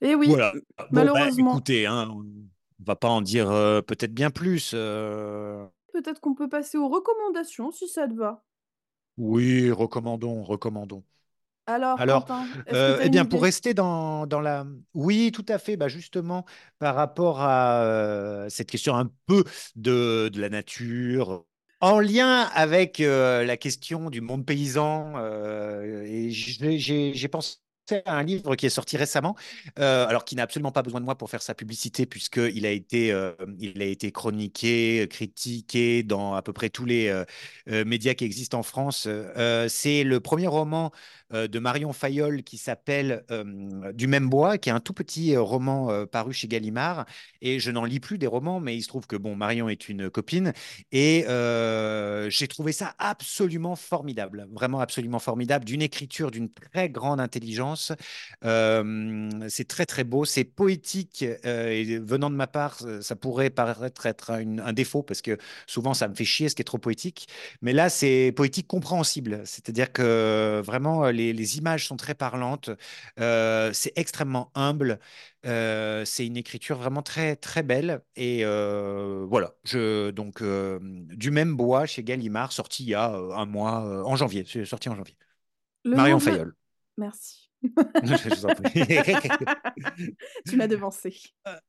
et 0.02 0.14
oui, 0.14 0.28
voilà. 0.28 0.52
m 0.54 0.60
Bon, 0.78 0.86
bah, 0.88 0.90
malheureusement. 0.92 1.58
écoutez, 1.58 1.86
hein, 1.86 2.08
on 2.10 2.24
va 2.84 2.96
pas 2.96 3.08
en 3.08 3.22
dire 3.22 3.50
euh, 3.50 3.80
peut-être 3.82 4.12
bien 4.14 4.30
plus. 4.30 4.72
euh. 4.74 5.64
Peut-être 5.92 6.20
qu'on 6.20 6.34
peut 6.34 6.48
passer 6.48 6.78
aux 6.78 6.88
recommandations 6.88 7.70
si 7.70 7.88
ça 7.88 8.08
te 8.08 8.14
va? 8.14 8.42
Oui, 9.18 9.70
recommandons, 9.70 10.42
recommandons. 10.42 11.04
Alors 11.66 11.98
Alors, 11.98 12.24
Quentin, 12.26 12.48
euh, 12.72 12.98
eh 13.04 13.08
bien, 13.08 13.24
pour 13.24 13.42
rester 13.42 13.72
dans, 13.74 14.26
dans 14.26 14.40
la... 14.40 14.66
Oui, 14.94 15.30
tout 15.32 15.44
à 15.48 15.58
fait. 15.58 15.76
Bah, 15.76 15.88
justement, 15.88 16.44
par 16.78 16.94
rapport 16.96 17.40
à 17.40 17.82
euh, 17.84 18.48
cette 18.48 18.70
question 18.70 18.96
un 18.96 19.10
peu 19.26 19.44
de, 19.76 20.28
de 20.32 20.40
la 20.40 20.48
nature, 20.48 21.44
en 21.80 22.00
lien 22.00 22.50
avec 22.54 23.00
euh, 23.00 23.44
la 23.44 23.56
question 23.56 24.10
du 24.10 24.20
monde 24.20 24.44
paysan, 24.44 25.14
et 26.04 26.30
j'ai 26.30 27.28
pensé 27.28 27.56
C'est 27.86 28.06
un 28.06 28.22
livre 28.22 28.54
qui 28.54 28.66
est 28.66 28.70
sorti 28.70 28.96
récemment, 28.96 29.36
alors 29.76 30.24
qui 30.24 30.36
n'a 30.36 30.44
absolument 30.44 30.70
pas 30.70 30.82
besoin 30.82 31.00
de 31.00 31.04
moi 31.04 31.16
pour 31.16 31.28
faire 31.28 31.42
sa 31.42 31.54
publicité, 31.54 32.06
puisqu'il 32.06 32.64
a, 32.64 32.70
été, 32.70 33.08
il 33.58 33.82
a 33.82 33.84
été 33.84 34.12
chroniqué, 34.12 35.08
critiqué 35.10 36.04
dans 36.04 36.34
à 36.34 36.42
peu 36.42 36.52
près 36.52 36.70
tous 36.70 36.84
les 36.84 37.12
médias 37.66 38.14
qui 38.14 38.24
existent 38.24 38.58
en 38.60 38.62
France. 38.62 39.08
C'est 39.68 40.04
le 40.04 40.20
premier 40.20 40.46
roman 40.46 40.92
de 41.32 41.58
Marion 41.58 41.92
Fayolle 41.92 42.44
qui 42.44 42.56
s'appelle 42.56 43.24
Du 43.94 44.06
même 44.06 44.28
bois, 44.30 44.58
qui 44.58 44.68
est 44.68 44.72
un 44.72 44.80
tout 44.80 44.94
petit 44.94 45.36
roman 45.36 46.06
paru 46.06 46.32
chez 46.32 46.46
Gallimard. 46.46 47.04
Et 47.40 47.58
je 47.58 47.70
n'en 47.72 47.84
lis 47.84 48.00
plus 48.00 48.16
des 48.16 48.28
romans, 48.28 48.60
mais 48.60 48.76
il 48.76 48.82
se 48.82 48.88
trouve 48.88 49.08
que 49.08 49.16
bon, 49.16 49.34
Marion 49.34 49.68
est 49.68 49.88
une 49.88 50.08
copine. 50.08 50.52
Et 50.92 51.24
euh, 52.22 52.30
j'ai 52.30 52.48
trouvé 52.48 52.72
ça 52.72 52.94
absolument 52.98 53.76
formidable, 53.76 54.46
vraiment 54.52 54.80
absolument 54.80 55.18
formidable, 55.18 55.64
d'une 55.64 55.82
écriture 55.82 56.30
d'une 56.30 56.50
très 56.50 56.88
grande 56.88 57.20
intelligence. 57.20 57.92
Euh, 58.44 59.30
c'est 59.48 59.68
très 59.68 59.86
très 59.86 60.04
beau, 60.04 60.24
c'est 60.24 60.44
poétique. 60.44 61.24
euh, 61.44 61.68
et 61.68 61.98
venant 61.98 62.30
de 62.30 62.36
ma 62.36 62.46
part, 62.46 62.78
ça 63.00 63.16
pourrait 63.16 63.50
paraître 63.50 64.06
être 64.06 64.30
un, 64.30 64.72
défaut 64.72 65.02
parce 65.02 65.22
que 65.22 65.36
souvent 65.66 65.94
ça 65.94 66.08
me 66.08 66.14
fait 66.14 66.24
chier 66.24 66.48
ce 66.48 66.54
qui 66.54 66.62
est 66.62 66.64
trop 66.64 66.78
poétique. 66.78 67.28
Mais 67.60 67.72
là, 67.72 67.88
c'est 67.90 68.32
poétique 68.34 68.66
compréhensible. 68.66 69.42
C'est-à-dire 69.44 69.92
que 69.92 70.62
vraiment, 70.64 71.06
les, 71.10 71.58
images 71.58 71.86
sont 71.86 71.96
très 71.96 72.14
parlantes. 72.14 72.70
C'est 73.18 73.92
extrêmement 73.96 74.50
humble. 74.54 74.98
Euh, 75.44 76.04
c'est 76.04 76.26
une 76.26 76.36
écriture 76.36 76.78
vraiment 76.78 77.02
très 77.02 77.36
très 77.36 77.62
belle. 77.62 78.02
Et 78.16 78.44
euh, 78.44 79.24
voilà. 79.28 79.54
Je, 79.64 80.10
donc, 80.10 80.42
euh, 80.42 80.78
du 80.82 81.30
même 81.30 81.56
bois 81.56 81.86
chez 81.86 82.04
Gallimard, 82.04 82.52
sorti 82.52 82.84
il 82.84 82.90
y 82.90 82.94
a 82.94 83.10
un 83.10 83.46
mois, 83.46 84.06
en 84.06 84.16
janvier. 84.16 84.44
Sorti 84.64 84.88
en 84.88 84.96
janvier. 84.96 85.16
Le 85.84 85.96
Marion 85.96 86.20
Fayolle. 86.20 86.54
Merci. 86.96 87.41
Je 88.02 88.28
vous 88.28 88.46
en 88.46 88.54
prie. 88.54 88.84
tu 90.48 90.56
m'as 90.56 90.66
devancé. 90.66 91.14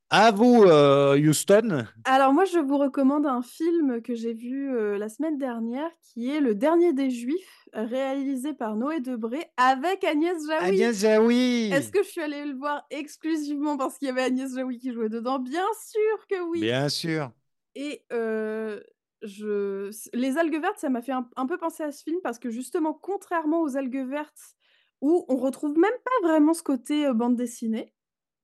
à 0.09 0.31
vous, 0.31 0.63
euh, 0.63 1.17
Houston. 1.17 1.85
Alors 2.05 2.33
moi, 2.33 2.45
je 2.45 2.59
vous 2.59 2.77
recommande 2.77 3.25
un 3.25 3.41
film 3.41 4.01
que 4.01 4.15
j'ai 4.15 4.33
vu 4.33 4.75
euh, 4.75 4.97
la 4.97 5.09
semaine 5.09 5.37
dernière, 5.37 5.89
qui 6.01 6.29
est 6.29 6.39
Le 6.39 6.55
Dernier 6.55 6.93
des 6.93 7.09
Juifs, 7.09 7.67
réalisé 7.73 8.53
par 8.53 8.75
Noé 8.75 8.99
Debré 9.01 9.45
avec 9.57 10.03
Agnès 10.03 10.37
Jaoui. 10.47 10.65
Agnès 10.65 10.99
Jaoui. 10.99 11.71
Est-ce 11.71 11.91
que 11.91 12.03
je 12.03 12.09
suis 12.09 12.21
allée 12.21 12.45
le 12.45 12.55
voir 12.55 12.85
exclusivement 12.89 13.77
parce 13.77 13.97
qu'il 13.97 14.07
y 14.07 14.11
avait 14.11 14.23
Agnès 14.23 14.55
Jaoui 14.55 14.79
qui 14.79 14.91
jouait 14.91 15.09
dedans? 15.09 15.39
Bien 15.39 15.67
sûr 15.89 16.27
que 16.27 16.41
oui. 16.49 16.61
Bien 16.61 16.89
sûr. 16.89 17.31
Et 17.75 18.03
euh, 18.11 18.79
je... 19.21 19.89
les 20.13 20.37
algues 20.37 20.59
vertes, 20.59 20.79
ça 20.79 20.89
m'a 20.89 21.01
fait 21.01 21.11
un, 21.11 21.27
un 21.35 21.45
peu 21.45 21.57
penser 21.57 21.83
à 21.83 21.91
ce 21.91 22.03
film 22.03 22.17
parce 22.23 22.39
que 22.39 22.49
justement, 22.49 22.93
contrairement 22.93 23.61
aux 23.61 23.77
algues 23.77 24.07
vertes, 24.07 24.55
où 25.03 25.25
on 25.29 25.37
retrouve 25.37 25.77
même 25.79 25.93
pas 26.05 26.27
vraiment 26.29 26.55
ce 26.55 26.63
côté 26.63 27.07
euh, 27.07 27.13
bande 27.13 27.37
dessinée, 27.37 27.93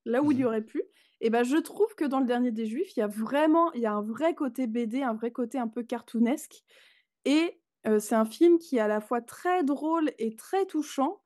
là 0.06 0.24
où 0.24 0.32
il 0.32 0.40
y 0.40 0.46
Mhm. 0.46 0.46
aurait 0.46 0.64
pu, 0.66 0.84
et 1.22 1.30
ben 1.30 1.44
je 1.44 1.58
trouve 1.58 1.96
que 1.96 2.06
dans 2.06 2.20
le 2.20 2.26
dernier 2.28 2.52
des 2.52 2.66
Juifs, 2.68 2.96
il 2.98 3.02
y 3.02 3.04
a 3.04 3.08
vraiment, 3.08 3.72
il 3.74 3.82
y 3.82 3.88
a 3.88 3.94
un 3.94 4.02
vrai 4.04 4.36
côté 4.36 4.68
BD, 4.68 5.04
un 5.04 5.14
vrai 5.16 5.32
côté 5.32 5.60
un 5.60 5.68
peu 5.70 5.84
cartoonesque, 5.84 6.64
et 7.26 7.62
euh, 7.88 8.00
c'est 8.00 8.16
un 8.16 8.26
film 8.26 8.58
qui 8.60 8.78
est 8.78 8.82
à 8.82 8.88
la 8.88 9.02
fois 9.02 9.22
très 9.22 9.64
drôle 9.64 10.12
et 10.20 10.36
très 10.36 10.66
touchant. 10.66 11.22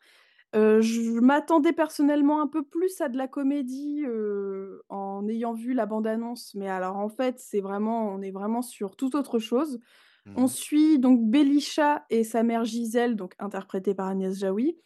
Euh, 0.56 0.82
je 0.82 1.20
m'attendais 1.20 1.74
personnellement 1.74 2.42
un 2.42 2.48
peu 2.48 2.64
plus 2.64 3.02
à 3.02 3.10
de 3.10 3.18
la 3.18 3.28
comédie 3.28 4.04
euh, 4.06 4.84
en 4.90 5.28
ayant 5.28 5.54
vu 5.54 5.74
la 5.74 5.88
bande-annonce, 5.88 6.54
mais 6.56 6.70
alors 6.70 6.98
en 6.98 7.10
fait, 7.10 7.40
c'est 7.40 7.62
vraiment, 7.62 8.10
on 8.10 8.22
est 8.22 8.32
vraiment 8.32 8.62
sur 8.62 8.96
tout 8.96 9.16
autre 9.16 9.40
chose. 9.40 9.80
On 10.36 10.48
Mhm. 10.48 10.48
suit 10.48 11.00
donc 11.00 11.22
Belisha 11.30 12.06
et 12.10 12.24
sa 12.24 12.44
mère 12.44 12.66
Gisèle, 12.66 13.16
donc 13.16 13.34
interprétée 13.40 13.96
par 13.96 14.08
Agnès 14.08 14.38
Jaoui, 14.38 14.78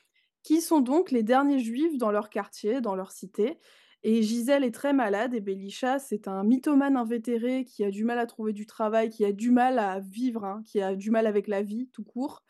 qui 0.47 0.61
sont 0.61 0.79
donc 0.79 1.11
les 1.11 1.23
derniers 1.23 1.59
juifs 1.59 1.97
dans 1.97 2.09
leur 2.09 2.29
quartier, 2.29 2.79
dans 2.79 2.95
leur 2.95 3.11
cité. 3.11 3.57
Et 4.03 4.21
Gisèle 4.23 4.63
est 4.63 4.71
très 4.73 4.93
malade 4.93 5.33
et 5.33 5.41
Belisha, 5.41 5.99
c'est 5.99 6.29
un 6.29 6.45
mythomane 6.45 6.95
invétéré 6.95 7.65
qui 7.65 7.83
a 7.83 7.91
du 7.91 8.05
mal 8.05 8.17
à 8.17 8.25
trouver 8.25 8.53
du 8.53 8.65
travail, 8.65 9.09
qui 9.09 9.25
a 9.25 9.33
du 9.33 9.51
mal 9.51 9.77
à 9.77 9.99
vivre, 9.99 10.45
hein, 10.45 10.61
qui 10.63 10.79
a 10.81 10.95
du 10.95 11.11
mal 11.11 11.27
avec 11.27 11.49
la 11.49 11.63
vie 11.63 11.89
tout 11.91 12.05
court. 12.05 12.45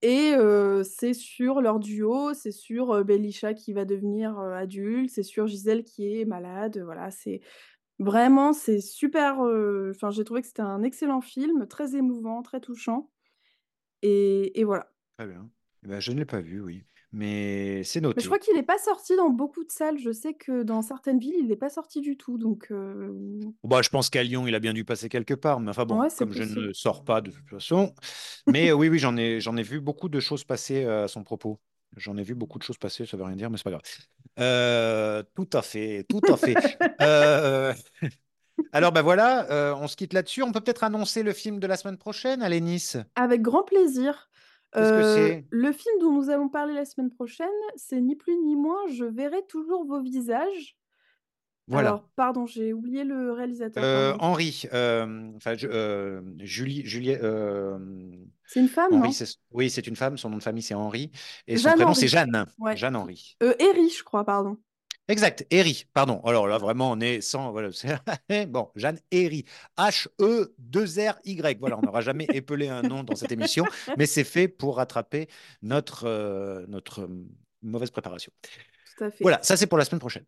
Et 0.00 0.32
heu, 0.34 0.82
c'est 0.82 1.12
sur 1.12 1.60
leur 1.60 1.78
duo, 1.78 2.32
c'est 2.32 2.52
sur, 2.52 2.94
heu, 2.94 3.04
Belisha 3.04 3.52
qui 3.52 3.74
va 3.74 3.84
devenir, 3.84 4.38
heu, 4.40 4.54
adulte, 4.54 5.10
c'est 5.10 5.22
sur 5.22 5.46
Gisèle 5.46 5.84
qui 5.84 6.18
est 6.18 6.24
malade, 6.24 6.80
voilà, 6.82 7.10
c'est 7.10 7.40
vraiment, 7.98 8.54
c'est 8.54 8.80
super, 8.80 9.44
heu, 9.44 9.92
enfin, 9.94 10.10
j'ai 10.10 10.24
trouvé 10.24 10.40
que 10.40 10.46
c'était 10.46 10.62
un 10.62 10.82
excellent 10.82 11.20
film, 11.20 11.66
très 11.66 11.96
émouvant, 11.96 12.42
très 12.42 12.60
touchant 12.62 13.10
et 14.02 14.58
et 14.58 14.64
voilà. 14.64 14.90
Très 15.18 15.26
bien. 15.28 15.50
Eh 15.84 15.88
ben, 15.88 16.00
je 16.00 16.12
ne 16.12 16.18
l'ai 16.18 16.24
pas 16.24 16.40
vu, 16.40 16.60
oui. 16.60 16.84
Mais 17.12 17.82
c'est 17.84 18.00
Mais 18.00 18.10
je 18.16 18.26
crois 18.26 18.36
noté. 18.36 18.50
qu'il 18.50 18.58
est 18.58 18.62
pas 18.62 18.78
sorti 18.78 19.16
dans 19.16 19.30
beaucoup 19.30 19.64
de 19.64 19.70
salles. 19.70 19.98
Je 19.98 20.10
sais 20.12 20.34
que 20.34 20.62
dans 20.62 20.82
certaines 20.82 21.18
villes, 21.18 21.36
il 21.38 21.50
est 21.50 21.56
pas 21.56 21.70
sorti 21.70 22.00
du 22.00 22.16
tout, 22.16 22.36
donc 22.36 22.68
heu, 22.70 23.14
Bah, 23.64 23.80
je 23.82 23.88
pense 23.88 24.10
qu'à 24.10 24.22
Lyon, 24.22 24.46
il 24.46 24.54
a 24.54 24.58
bien 24.58 24.72
dû 24.72 24.84
passer 24.84 25.08
quelque 25.08 25.34
part. 25.34 25.60
Mais 25.60 25.70
enfin 25.70 25.84
bon, 25.84 26.00
ouais, 26.00 26.08
comme 26.18 26.32
je 26.32 26.42
ne 26.42 26.72
sors 26.72 27.04
pas 27.04 27.20
de 27.20 27.30
toute 27.30 27.48
façon. 27.48 27.94
Mais 28.46 28.70
euh, 28.70 28.74
oui, 28.74 28.88
oui, 28.88 28.98
j'en 28.98 29.16
ai, 29.16 29.40
j'en 29.40 29.56
ai 29.56 29.62
vu 29.62 29.80
beaucoup 29.80 30.08
de 30.08 30.20
choses 30.20 30.44
passer 30.44 30.84
euh, 30.84 31.04
à 31.04 31.08
son 31.08 31.22
propos. 31.24 31.58
J'en 31.96 32.16
ai 32.18 32.22
vu 32.22 32.34
beaucoup 32.34 32.58
de 32.58 32.62
choses 32.62 32.76
passer, 32.76 33.06
ça 33.06 33.16
veut 33.16 33.24
rien 33.24 33.36
dire, 33.36 33.48
mais 33.48 33.56
c'est 33.56 33.64
pas 33.64 33.70
grave. 33.70 33.82
Euh, 34.38 35.22
tout 35.34 35.48
à 35.54 35.62
fait, 35.62 36.04
tout 36.08 36.20
à 36.28 36.36
fait. 36.36 36.54
Euh, 37.00 37.72
alors 38.72 38.92
ben 38.92 39.00
voilà, 39.02 39.50
euh, 39.50 39.74
on 39.76 39.88
se 39.88 39.96
quitte 39.96 40.12
là-dessus. 40.12 40.42
On 40.42 40.52
peut 40.52 40.60
peut-être 40.60 40.84
annoncer 40.84 41.22
le 41.22 41.32
film 41.32 41.58
de 41.58 41.66
la 41.66 41.76
semaine 41.76 41.96
prochaine, 41.96 42.42
Alénis. 42.42 42.94
Avec 43.14 43.40
grand 43.40 43.62
plaisir. 43.62 44.28
C'est 44.76 45.44
le 45.50 45.72
film 45.72 45.94
dont 46.00 46.12
nous 46.12 46.30
allons 46.30 46.48
parler 46.48 46.74
la 46.74 46.84
semaine 46.84 47.10
prochaine, 47.10 47.48
c'est 47.76 48.00
ni 48.00 48.16
plus 48.16 48.36
ni 48.36 48.56
moins 48.56 48.86
Je 48.88 49.04
verrai 49.04 49.42
toujours 49.48 49.86
vos 49.86 50.00
visages. 50.02 50.76
Voilà. 51.68 51.88
Alors 51.88 52.08
pardon, 52.14 52.46
j'ai 52.46 52.72
oublié 52.72 53.02
le 53.02 53.32
réalisateur, 53.32 53.82
Euh. 53.82 54.14
Henri, 54.20 54.62
euh, 54.72 55.32
enfin 55.36 55.56
euh, 55.64 56.22
Julie, 56.38 56.84
Juliette, 56.84 57.24
euh, 57.24 57.76
C'est 58.44 58.60
une 58.60 58.68
femme, 58.68 58.92
Henri, 58.94 59.08
non? 59.20 59.26
oui, 59.50 59.68
c'est 59.68 59.86
une 59.88 59.96
femme. 59.96 60.16
Son 60.16 60.30
nom 60.30 60.36
de 60.36 60.42
famille 60.44 60.62
c'est 60.62 60.74
Henri 60.74 61.10
et 61.48 61.56
son 61.56 61.72
prénom 61.72 61.92
c'est. 61.92 62.06
Jeanne. 62.06 62.46
Ouais. 62.58 62.76
Jeanne 62.76 62.94
Henri. 62.94 63.36
Herry, 63.40 63.88
je 63.90 64.04
crois, 64.04 64.24
pardon. 64.24 64.58
Exact, 65.08 65.46
Herry, 65.50 65.86
pardon. 65.94 66.20
Alors 66.24 66.48
là, 66.48 66.58
vraiment, 66.58 66.90
on 66.90 67.00
est 67.00 67.20
sans. 67.20 67.52
Voilà, 67.52 67.68
bon, 68.48 68.70
Jeanne 68.74 68.98
Herry. 69.12 69.44
H-E-2-R-Y. 69.78 71.58
Voilà, 71.60 71.78
on 71.78 71.82
n'aura 71.82 72.00
jamais 72.00 72.26
épelé 72.32 72.68
un 72.68 72.82
nom 72.82 73.04
dans 73.04 73.14
cette 73.14 73.30
émission, 73.30 73.64
mais 73.98 74.06
c'est 74.06 74.24
fait 74.24 74.48
pour 74.48 74.76
rattraper 74.76 75.28
notre, 75.62 76.04
euh, 76.06 76.66
notre 76.66 77.02
euh, 77.02 77.24
mauvaise 77.62 77.90
préparation. 77.90 78.32
Tout 78.96 79.04
à 79.04 79.10
fait. 79.10 79.22
Voilà, 79.22 79.40
ça 79.42 79.56
c'est 79.56 79.68
pour 79.68 79.78
la 79.78 79.84
semaine 79.84 80.00
prochaine. 80.00 80.24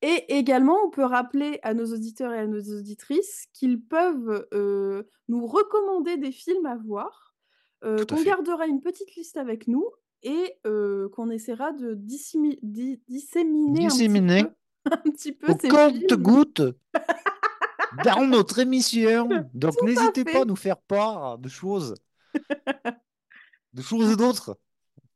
Et 0.00 0.38
également, 0.38 0.78
on 0.86 0.90
peut 0.90 1.04
rappeler 1.04 1.58
à 1.62 1.74
nos 1.74 1.92
auditeurs 1.92 2.32
et 2.32 2.38
à 2.38 2.46
nos 2.46 2.60
auditrices 2.60 3.46
qu'ils 3.52 3.82
peuvent, 3.82 4.46
heu, 4.54 5.10
nous 5.28 5.46
recommander 5.46 6.16
des 6.16 6.32
films 6.32 6.66
à 6.66 6.76
voir, 6.76 7.34
qu'on 7.82 8.22
gardera 8.22 8.66
une 8.66 8.80
petite 8.80 9.14
liste 9.14 9.36
avec 9.36 9.68
nous 9.68 9.88
et 10.22 10.58
qu'on 10.64 11.30
essaiera 11.30 11.72
de 11.72 11.94
di 11.94 13.00
disséminer 13.08 13.86
un 13.86 13.90
petit 13.90 14.02
peu 14.42 14.48
un 14.90 15.10
petit 15.10 15.32
peu 15.32 15.52
au 15.52 15.58
ces 15.58 15.68
compte-gouttes 15.68 16.62
dans 18.04 18.26
notre 18.26 18.58
émission. 18.58 19.28
Donc 19.54 19.74
n'hésitez 19.82 20.24
pas 20.24 20.42
à 20.42 20.44
nous 20.44 20.56
faire 20.56 20.78
part 20.78 21.38
de 21.38 21.48
choses, 21.48 21.94
de 23.72 23.82
choses 23.82 24.12
et 24.12 24.16
d'autres. 24.16 24.58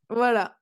Voilà. 0.09 0.57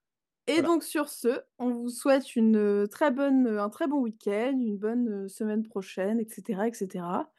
Et 0.47 0.53
Voilà. 0.53 0.67
donc 0.67 0.83
sur 0.83 1.07
ce, 1.07 1.41
on 1.59 1.69
vous 1.69 1.89
souhaite 1.89 2.35
une, 2.35 2.87
très 2.89 3.11
bonne, 3.11 3.47
un 3.47 3.69
très 3.69 3.87
bon 3.87 3.99
week-end, 3.99 4.57
une 4.59 4.77
bonne, 4.77 5.29
semaine 5.29 5.63
prochaine 5.63 6.19
et 6.19 6.27
cetera 6.27 6.67
et 6.67 6.73
cetera. 6.73 7.31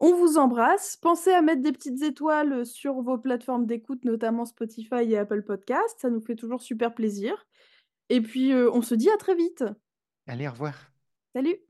On 0.00 0.14
vous 0.14 0.38
embrasse. 0.38 0.96
Pensez 0.96 1.30
à 1.30 1.42
mettre 1.42 1.62
des 1.62 1.72
petites 1.72 2.02
étoiles, 2.02 2.64
sur 2.64 3.02
vos 3.02 3.18
plateformes 3.18 3.66
d'écoute, 3.66 4.04
notamment 4.04 4.46
Spotify 4.46 5.02
et 5.02 5.18
Apple 5.18 5.42
Podcast, 5.42 5.98
ça 5.98 6.10
nous 6.10 6.22
fait 6.22 6.36
toujours 6.36 6.62
super 6.62 6.94
plaisir. 6.94 7.46
Et 8.08 8.20
puis, 8.20 8.52
heu, 8.52 8.70
on 8.72 8.82
se 8.82 8.94
dit 8.94 9.10
à 9.10 9.16
très 9.18 9.34
vite. 9.34 9.64
Allez, 10.26 10.48
au 10.48 10.52
revoir. 10.52 10.74
Salut! 11.34 11.69